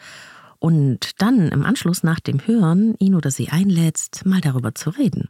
und 0.65 1.21
dann 1.21 1.49
im 1.49 1.63
Anschluss 1.63 2.03
nach 2.03 2.21
dem 2.21 2.39
Hören 2.47 2.95
ihn 2.99 3.15
oder 3.15 3.31
sie 3.31 3.51
einlädst, 3.51 4.25
mal 4.25 4.41
darüber 4.41 4.75
zu 4.75 4.89
reden. 4.89 5.29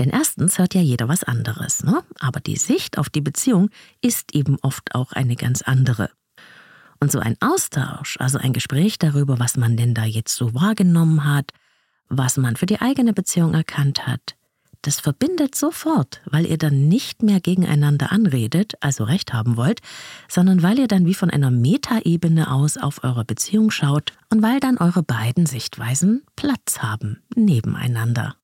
Denn 0.00 0.10
erstens 0.10 0.58
hört 0.58 0.74
ja 0.74 0.80
jeder 0.80 1.06
was 1.06 1.22
anderes, 1.22 1.84
ne? 1.84 2.02
aber 2.18 2.40
die 2.40 2.56
Sicht 2.56 2.98
auf 2.98 3.08
die 3.08 3.20
Beziehung 3.20 3.70
ist 4.00 4.34
eben 4.34 4.58
oft 4.62 4.96
auch 4.96 5.12
eine 5.12 5.36
ganz 5.36 5.62
andere. 5.62 6.10
Und 6.98 7.12
so 7.12 7.20
ein 7.20 7.36
Austausch, 7.38 8.16
also 8.18 8.36
ein 8.36 8.52
Gespräch 8.52 8.98
darüber, 8.98 9.38
was 9.38 9.56
man 9.56 9.76
denn 9.76 9.94
da 9.94 10.06
jetzt 10.06 10.34
so 10.34 10.52
wahrgenommen 10.54 11.24
hat, 11.24 11.52
was 12.08 12.36
man 12.36 12.56
für 12.56 12.66
die 12.66 12.80
eigene 12.80 13.12
Beziehung 13.12 13.54
erkannt 13.54 14.08
hat, 14.08 14.34
das 14.82 15.00
verbindet 15.00 15.54
sofort, 15.54 16.20
weil 16.26 16.44
ihr 16.44 16.58
dann 16.58 16.88
nicht 16.88 17.22
mehr 17.22 17.40
gegeneinander 17.40 18.12
anredet, 18.12 18.74
also 18.80 19.04
recht 19.04 19.32
haben 19.32 19.56
wollt, 19.56 19.80
sondern 20.28 20.62
weil 20.62 20.78
ihr 20.78 20.88
dann 20.88 21.06
wie 21.06 21.14
von 21.14 21.30
einer 21.30 21.50
Metaebene 21.50 22.50
aus 22.50 22.76
auf 22.76 23.04
eure 23.04 23.24
Beziehung 23.24 23.70
schaut 23.70 24.12
und 24.30 24.42
weil 24.42 24.60
dann 24.60 24.78
eure 24.78 25.02
beiden 25.02 25.46
Sichtweisen 25.46 26.22
Platz 26.36 26.80
haben 26.80 27.22
nebeneinander. 27.34 28.36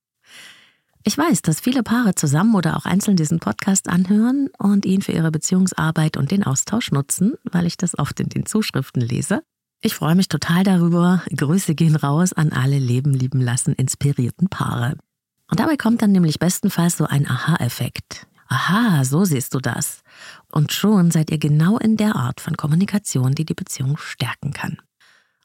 Ich 1.04 1.16
weiß, 1.16 1.42
dass 1.42 1.60
viele 1.60 1.82
Paare 1.82 2.14
zusammen 2.14 2.54
oder 2.54 2.76
auch 2.76 2.84
einzeln 2.84 3.16
diesen 3.16 3.40
Podcast 3.40 3.88
anhören 3.88 4.50
und 4.58 4.84
ihn 4.84 5.02
für 5.02 5.12
ihre 5.12 5.30
Beziehungsarbeit 5.30 6.16
und 6.16 6.30
den 6.30 6.44
Austausch 6.44 6.92
nutzen, 6.92 7.34
weil 7.44 7.66
ich 7.66 7.76
das 7.76 7.98
oft 7.98 8.20
in 8.20 8.28
den 8.28 8.46
Zuschriften 8.46 9.00
lese. 9.00 9.42
Ich 9.80 9.94
freue 9.94 10.16
mich 10.16 10.28
total 10.28 10.64
darüber. 10.64 11.22
Grüße 11.34 11.74
gehen 11.74 11.96
raus 11.96 12.32
an 12.32 12.52
alle 12.52 12.78
Leben 12.78 13.14
lieben 13.14 13.40
lassen 13.40 13.74
inspirierten 13.74 14.48
Paare. 14.48 14.96
Und 15.50 15.60
dabei 15.60 15.76
kommt 15.76 16.02
dann 16.02 16.12
nämlich 16.12 16.38
bestenfalls 16.38 16.98
so 16.98 17.06
ein 17.06 17.26
Aha-Effekt. 17.28 18.26
Aha, 18.48 19.04
so 19.04 19.24
siehst 19.24 19.54
du 19.54 19.60
das. 19.60 20.02
Und 20.50 20.72
schon 20.72 21.10
seid 21.10 21.30
ihr 21.30 21.38
genau 21.38 21.78
in 21.78 21.96
der 21.96 22.16
Art 22.16 22.40
von 22.40 22.56
Kommunikation, 22.56 23.34
die 23.34 23.44
die 23.44 23.54
Beziehung 23.54 23.96
stärken 23.98 24.52
kann. 24.52 24.78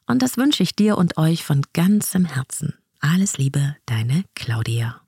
Und 0.06 0.22
das 0.22 0.36
wünsche 0.36 0.62
ich 0.62 0.76
dir 0.76 0.98
und 0.98 1.16
euch 1.16 1.44
von 1.44 1.62
ganzem 1.72 2.24
Herzen. 2.24 2.74
Alles 3.00 3.38
Liebe, 3.38 3.76
deine 3.86 4.24
Claudia. 4.34 5.00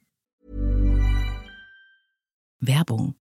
Werbung. 2.60 3.14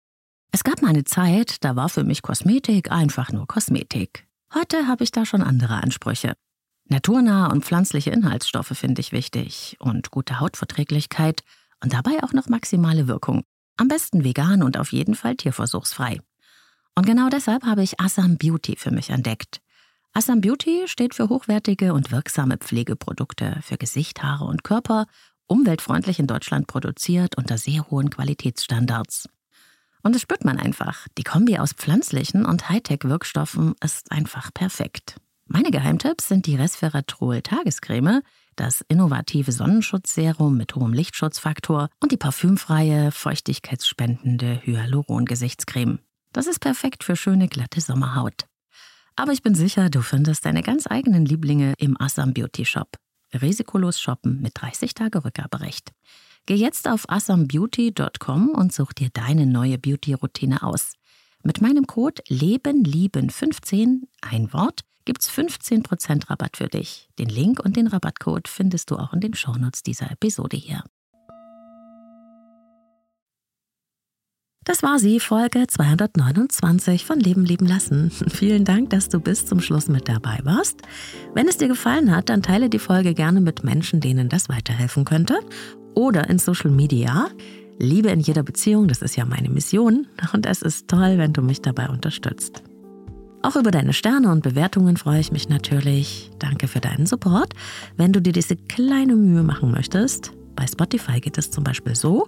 Es 0.51 0.63
gab 0.63 0.81
mal 0.81 0.89
eine 0.89 1.03
Zeit, 1.03 1.63
da 1.63 1.75
war 1.75 1.89
für 1.89 2.03
mich 2.03 2.21
Kosmetik 2.21 2.91
einfach 2.91 3.31
nur 3.31 3.47
Kosmetik. 3.47 4.25
Heute 4.53 4.87
habe 4.87 5.03
ich 5.03 5.11
da 5.11 5.25
schon 5.25 5.41
andere 5.41 5.75
Ansprüche. 5.83 6.33
Naturnahe 6.87 7.51
und 7.51 7.65
pflanzliche 7.65 8.11
Inhaltsstoffe 8.11 8.77
finde 8.77 9.01
ich 9.01 9.11
wichtig 9.11 9.75
und 9.79 10.11
gute 10.11 10.39
Hautverträglichkeit 10.39 11.41
und 11.85 11.93
dabei 11.93 12.23
auch 12.23 12.33
noch 12.33 12.49
maximale 12.49 13.07
Wirkung. 13.07 13.43
Am 13.77 13.87
besten 13.87 14.23
vegan 14.23 14.63
und 14.63 14.77
auf 14.77 14.91
jeden 14.91 15.13
Fall 15.13 15.35
tierversuchsfrei. 15.35 16.19
Und 16.95 17.05
genau 17.05 17.29
deshalb 17.29 17.63
habe 17.63 17.83
ich 17.83 17.99
Assam 17.99 18.37
Beauty 18.37 18.75
für 18.75 18.89
mich 18.89 19.11
entdeckt. 19.11 19.61
Assam 20.11 20.41
Beauty 20.41 20.85
steht 20.87 21.13
für 21.13 21.29
hochwertige 21.29 21.93
und 21.93 22.11
wirksame 22.11 22.57
Pflegeprodukte 22.57 23.59
für 23.61 23.77
Gesicht, 23.77 24.23
Haare 24.23 24.45
und 24.45 24.63
Körper 24.63 25.05
umweltfreundlich 25.45 26.17
in 26.17 26.25
Deutschland 26.25 26.65
produziert 26.65 27.37
unter 27.37 27.59
sehr 27.59 27.87
hohen 27.91 28.09
Qualitätsstandards. 28.09 29.29
Und 30.01 30.15
das 30.15 30.23
spürt 30.23 30.43
man 30.43 30.57
einfach. 30.57 31.07
Die 31.19 31.23
Kombi 31.23 31.59
aus 31.59 31.73
pflanzlichen 31.73 32.45
und 32.45 32.67
Hightech-Wirkstoffen 32.69 33.75
ist 33.83 34.11
einfach 34.11 34.51
perfekt. 34.51 35.17
Meine 35.45 35.69
Geheimtipps 35.69 36.29
sind 36.29 36.47
die 36.47 36.55
Resveratrol 36.55 37.43
Tagescreme, 37.43 38.21
das 38.55 38.83
innovative 38.87 39.51
Sonnenschutzserum 39.51 40.57
mit 40.57 40.75
hohem 40.75 40.93
Lichtschutzfaktor 40.93 41.89
und 41.99 42.11
die 42.11 42.17
parfümfreie, 42.17 43.11
feuchtigkeitsspendende 43.11 44.61
Hyaluron-Gesichtscreme. 44.63 45.99
Das 46.33 46.47
ist 46.47 46.59
perfekt 46.59 47.03
für 47.03 47.15
schöne, 47.15 47.47
glatte 47.47 47.81
Sommerhaut. 47.81 48.45
Aber 49.15 49.31
ich 49.31 49.41
bin 49.41 49.55
sicher, 49.55 49.89
du 49.89 50.01
findest 50.01 50.45
deine 50.45 50.61
ganz 50.61 50.87
eigenen 50.87 51.25
Lieblinge 51.25 51.73
im 51.77 51.99
Assam 51.99 52.33
Beauty 52.33 52.65
Shop 52.65 52.97
risikolos 53.41 53.99
shoppen 53.99 54.41
mit 54.41 54.53
30 54.55 54.93
Tage 54.93 55.23
Rückgaberecht. 55.23 55.91
Geh 56.45 56.55
jetzt 56.55 56.87
auf 56.87 57.09
assambeauty.com 57.09 58.49
und 58.49 58.71
such 58.71 58.93
dir 58.93 59.09
deine 59.11 59.45
neue 59.45 59.77
Beauty-Routine 59.77 60.61
aus. 60.61 60.93
Mit 61.43 61.61
meinem 61.61 61.87
Code 61.87 62.21
LebenLieben15, 62.29 64.01
ein 64.21 64.53
Wort, 64.53 64.81
gibt's 65.05 65.29
15% 65.29 66.29
Rabatt 66.29 66.57
für 66.57 66.67
dich. 66.67 67.07
Den 67.17 67.29
Link 67.29 67.59
und 67.63 67.77
den 67.77 67.87
Rabattcode 67.87 68.47
findest 68.47 68.91
du 68.91 68.97
auch 68.97 69.13
in 69.13 69.21
den 69.21 69.33
Shownotes 69.33 69.83
dieser 69.83 70.11
Episode 70.11 70.57
hier. 70.57 70.83
Das 74.65 74.81
war 74.81 74.97
sie, 74.97 75.19
Folge 75.19 75.67
229 75.67 77.05
von 77.05 77.19
Leben 77.19 77.45
lieben 77.45 77.67
lassen. 77.67 78.09
Vielen 78.29 78.65
Dank, 78.65 78.89
dass 78.89 79.09
du 79.09 79.19
bis 79.19 79.45
zum 79.45 79.61
Schluss 79.61 79.87
mit 79.87 80.09
dabei 80.09 80.39
warst. 80.43 80.81
Wenn 81.35 81.47
es 81.47 81.57
dir 81.57 81.67
gefallen 81.67 82.13
hat, 82.13 82.29
dann 82.29 82.41
teile 82.41 82.67
die 82.67 82.79
Folge 82.79 83.13
gerne 83.13 83.41
mit 83.41 83.63
Menschen, 83.63 84.01
denen 84.01 84.27
das 84.27 84.49
weiterhelfen 84.49 85.05
könnte. 85.05 85.39
Oder 85.93 86.29
in 86.29 86.39
Social 86.39 86.71
Media. 86.71 87.29
Liebe 87.77 88.09
in 88.09 88.21
jeder 88.21 88.41
Beziehung, 88.41 88.87
das 88.87 89.03
ist 89.03 89.15
ja 89.15 89.25
meine 89.25 89.49
Mission. 89.49 90.07
Und 90.33 90.47
es 90.47 90.63
ist 90.63 90.87
toll, 90.87 91.19
wenn 91.19 91.31
du 91.31 91.43
mich 91.43 91.61
dabei 91.61 91.87
unterstützt. 91.89 92.63
Auch 93.45 93.55
über 93.55 93.69
deine 93.69 93.93
Sterne 93.93 94.31
und 94.31 94.41
Bewertungen 94.41 94.97
freue 94.97 95.19
ich 95.19 95.31
mich 95.31 95.49
natürlich. 95.49 96.31
Danke 96.39 96.67
für 96.67 96.79
deinen 96.79 97.05
Support. 97.05 97.53
Wenn 97.95 98.11
du 98.11 98.19
dir 98.19 98.33
diese 98.33 98.55
kleine 98.55 99.15
Mühe 99.15 99.43
machen 99.43 99.69
möchtest, 99.69 100.31
bei 100.55 100.65
Spotify 100.65 101.19
geht 101.19 101.37
es 101.37 101.51
zum 101.51 101.63
Beispiel 101.63 101.95
so: 101.95 102.27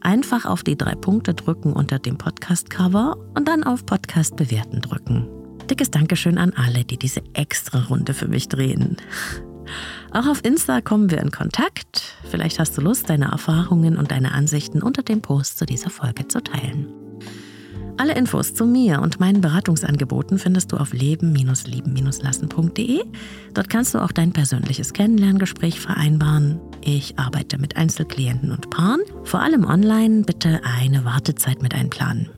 einfach 0.00 0.44
auf 0.44 0.64
die 0.64 0.76
drei 0.76 0.96
Punkte 0.96 1.34
drücken 1.34 1.72
unter 1.72 2.00
dem 2.00 2.18
Podcast-Cover 2.18 3.16
und 3.36 3.46
dann 3.46 3.62
auf 3.62 3.86
Podcast 3.86 4.34
bewerten 4.34 4.80
drücken. 4.80 5.28
Dickes 5.70 5.92
Dankeschön 5.92 6.36
an 6.36 6.52
alle, 6.56 6.84
die 6.84 6.98
diese 6.98 7.22
extra 7.34 7.84
Runde 7.84 8.12
für 8.12 8.26
mich 8.26 8.48
drehen. 8.48 8.96
Auch 10.10 10.26
auf 10.26 10.44
Insta 10.44 10.80
kommen 10.80 11.12
wir 11.12 11.18
in 11.18 11.30
Kontakt. 11.30 12.16
Vielleicht 12.28 12.58
hast 12.58 12.76
du 12.76 12.80
Lust, 12.80 13.08
deine 13.08 13.26
Erfahrungen 13.26 13.96
und 13.96 14.10
deine 14.10 14.32
Ansichten 14.32 14.82
unter 14.82 15.04
dem 15.04 15.22
Post 15.22 15.58
zu 15.58 15.64
dieser 15.64 15.90
Folge 15.90 16.26
zu 16.26 16.42
teilen. 16.42 17.05
Alle 17.98 18.14
Infos 18.14 18.52
zu 18.52 18.66
mir 18.66 19.00
und 19.00 19.20
meinen 19.20 19.40
Beratungsangeboten 19.40 20.38
findest 20.38 20.70
du 20.70 20.76
auf 20.76 20.92
leben-lieben-lassen.de. 20.92 23.00
Dort 23.54 23.70
kannst 23.70 23.94
du 23.94 24.00
auch 24.00 24.12
dein 24.12 24.32
persönliches 24.32 24.92
Kennenlerngespräch 24.92 25.80
vereinbaren. 25.80 26.60
Ich 26.84 27.18
arbeite 27.18 27.56
mit 27.56 27.78
Einzelklienten 27.78 28.52
und 28.52 28.68
Paaren. 28.68 29.00
Vor 29.24 29.40
allem 29.40 29.64
online 29.64 30.24
bitte 30.24 30.60
eine 30.62 31.06
Wartezeit 31.06 31.62
mit 31.62 31.74
einplanen. 31.74 32.28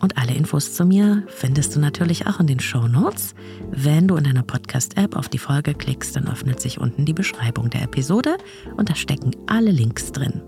Und 0.00 0.18
alle 0.18 0.34
Infos 0.34 0.74
zu 0.74 0.84
mir 0.84 1.22
findest 1.28 1.76
du 1.76 1.80
natürlich 1.80 2.26
auch 2.26 2.40
in 2.40 2.48
den 2.48 2.58
Show 2.58 2.88
Notes. 2.88 3.36
Wenn 3.70 4.08
du 4.08 4.16
in 4.16 4.24
deiner 4.24 4.42
Podcast-App 4.42 5.14
auf 5.14 5.28
die 5.28 5.38
Folge 5.38 5.74
klickst, 5.74 6.16
dann 6.16 6.26
öffnet 6.26 6.60
sich 6.60 6.80
unten 6.80 7.04
die 7.04 7.14
Beschreibung 7.14 7.70
der 7.70 7.82
Episode 7.82 8.36
und 8.76 8.90
da 8.90 8.96
stecken 8.96 9.30
alle 9.46 9.70
Links 9.70 10.10
drin. 10.10 10.42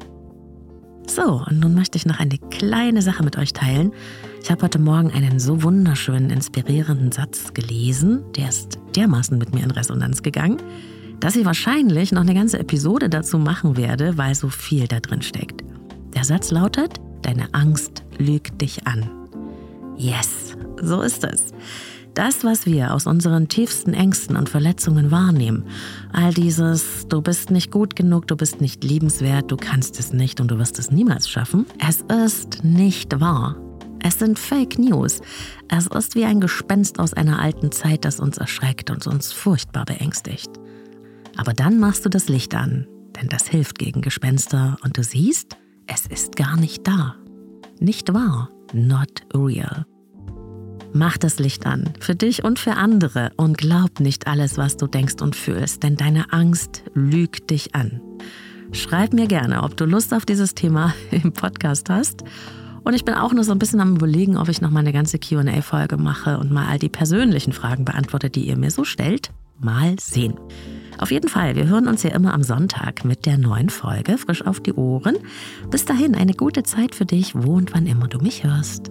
So, 1.06 1.44
und 1.46 1.60
nun 1.60 1.74
möchte 1.74 1.96
ich 1.96 2.06
noch 2.06 2.18
eine 2.18 2.38
kleine 2.50 3.02
Sache 3.02 3.22
mit 3.22 3.36
euch 3.36 3.52
teilen. 3.52 3.92
Ich 4.42 4.50
habe 4.50 4.62
heute 4.62 4.78
Morgen 4.78 5.10
einen 5.10 5.38
so 5.38 5.62
wunderschönen, 5.62 6.30
inspirierenden 6.30 7.12
Satz 7.12 7.54
gelesen, 7.54 8.24
der 8.36 8.48
ist 8.48 8.78
dermaßen 8.96 9.38
mit 9.38 9.54
mir 9.54 9.62
in 9.62 9.70
Resonanz 9.70 10.22
gegangen, 10.22 10.58
dass 11.20 11.36
ich 11.36 11.44
wahrscheinlich 11.44 12.12
noch 12.12 12.22
eine 12.22 12.34
ganze 12.34 12.58
Episode 12.58 13.08
dazu 13.08 13.38
machen 13.38 13.76
werde, 13.76 14.18
weil 14.18 14.34
so 14.34 14.48
viel 14.48 14.86
da 14.88 15.00
drin 15.00 15.22
steckt. 15.22 15.62
Der 16.14 16.24
Satz 16.24 16.50
lautet, 16.50 16.96
deine 17.22 17.52
Angst 17.52 18.02
lügt 18.18 18.60
dich 18.60 18.86
an. 18.86 19.23
Yes, 19.96 20.56
so 20.82 21.02
ist 21.02 21.24
es. 21.24 21.52
Das, 22.14 22.44
was 22.44 22.64
wir 22.64 22.94
aus 22.94 23.06
unseren 23.06 23.48
tiefsten 23.48 23.92
Ängsten 23.92 24.36
und 24.36 24.48
Verletzungen 24.48 25.10
wahrnehmen, 25.10 25.64
all 26.12 26.32
dieses, 26.32 27.08
du 27.08 27.20
bist 27.20 27.50
nicht 27.50 27.72
gut 27.72 27.96
genug, 27.96 28.28
du 28.28 28.36
bist 28.36 28.60
nicht 28.60 28.84
liebenswert, 28.84 29.50
du 29.50 29.56
kannst 29.56 29.98
es 29.98 30.12
nicht 30.12 30.40
und 30.40 30.48
du 30.48 30.58
wirst 30.58 30.78
es 30.78 30.92
niemals 30.92 31.28
schaffen, 31.28 31.66
es 31.84 32.02
ist 32.24 32.62
nicht 32.62 33.20
wahr. 33.20 33.56
Es 34.06 34.18
sind 34.18 34.38
Fake 34.38 34.78
News. 34.78 35.22
Es 35.68 35.86
ist 35.86 36.14
wie 36.14 36.26
ein 36.26 36.38
Gespenst 36.38 36.98
aus 36.98 37.14
einer 37.14 37.40
alten 37.40 37.72
Zeit, 37.72 38.04
das 38.04 38.20
uns 38.20 38.36
erschreckt 38.36 38.90
und 38.90 39.06
uns 39.06 39.32
furchtbar 39.32 39.86
beängstigt. 39.86 40.50
Aber 41.36 41.54
dann 41.54 41.80
machst 41.80 42.04
du 42.04 42.10
das 42.10 42.28
Licht 42.28 42.54
an, 42.54 42.86
denn 43.16 43.28
das 43.28 43.48
hilft 43.48 43.78
gegen 43.78 44.02
Gespenster 44.02 44.76
und 44.84 44.98
du 44.98 45.02
siehst, 45.02 45.56
es 45.86 46.06
ist 46.06 46.36
gar 46.36 46.56
nicht 46.56 46.86
da. 46.86 47.16
Nicht 47.80 48.12
wahr, 48.12 48.50
not 48.72 49.22
real. 49.34 49.84
Mach 50.92 51.18
das 51.18 51.40
Licht 51.40 51.66
an, 51.66 51.92
für 51.98 52.14
dich 52.14 52.44
und 52.44 52.58
für 52.58 52.74
andere, 52.74 53.32
und 53.36 53.58
glaub 53.58 53.98
nicht 53.98 54.28
alles, 54.28 54.56
was 54.58 54.76
du 54.76 54.86
denkst 54.86 55.20
und 55.20 55.34
fühlst, 55.34 55.82
denn 55.82 55.96
deine 55.96 56.32
Angst 56.32 56.84
lügt 56.94 57.50
dich 57.50 57.74
an. 57.74 58.00
Schreib 58.70 59.12
mir 59.12 59.26
gerne, 59.26 59.62
ob 59.62 59.76
du 59.76 59.86
Lust 59.86 60.14
auf 60.14 60.24
dieses 60.24 60.54
Thema 60.54 60.94
im 61.10 61.32
Podcast 61.32 61.90
hast. 61.90 62.22
Und 62.84 62.94
ich 62.94 63.04
bin 63.04 63.14
auch 63.14 63.32
nur 63.32 63.44
so 63.44 63.52
ein 63.52 63.58
bisschen 63.58 63.80
am 63.80 63.96
Überlegen, 63.96 64.36
ob 64.36 64.48
ich 64.48 64.60
noch 64.60 64.70
mal 64.70 64.80
eine 64.80 64.92
ganze 64.92 65.18
QA-Folge 65.18 65.96
mache 65.96 66.38
und 66.38 66.52
mal 66.52 66.68
all 66.68 66.78
die 66.78 66.90
persönlichen 66.90 67.52
Fragen 67.52 67.84
beantworte, 67.84 68.30
die 68.30 68.46
ihr 68.46 68.56
mir 68.56 68.70
so 68.70 68.84
stellt. 68.84 69.30
Mal 69.58 69.96
sehen. 69.98 70.34
Auf 70.98 71.10
jeden 71.10 71.28
Fall, 71.28 71.56
wir 71.56 71.66
hören 71.66 71.88
uns 71.88 72.02
ja 72.02 72.10
immer 72.10 72.34
am 72.34 72.42
Sonntag 72.42 73.04
mit 73.04 73.26
der 73.26 73.38
neuen 73.38 73.70
Folge 73.70 74.18
frisch 74.18 74.46
auf 74.46 74.60
die 74.60 74.72
Ohren. 74.72 75.16
Bis 75.70 75.84
dahin 75.84 76.14
eine 76.14 76.34
gute 76.34 76.62
Zeit 76.62 76.94
für 76.94 77.06
dich, 77.06 77.34
wo 77.34 77.54
und 77.54 77.74
wann 77.74 77.86
immer 77.86 78.08
du 78.08 78.18
mich 78.18 78.44
hörst. 78.44 78.90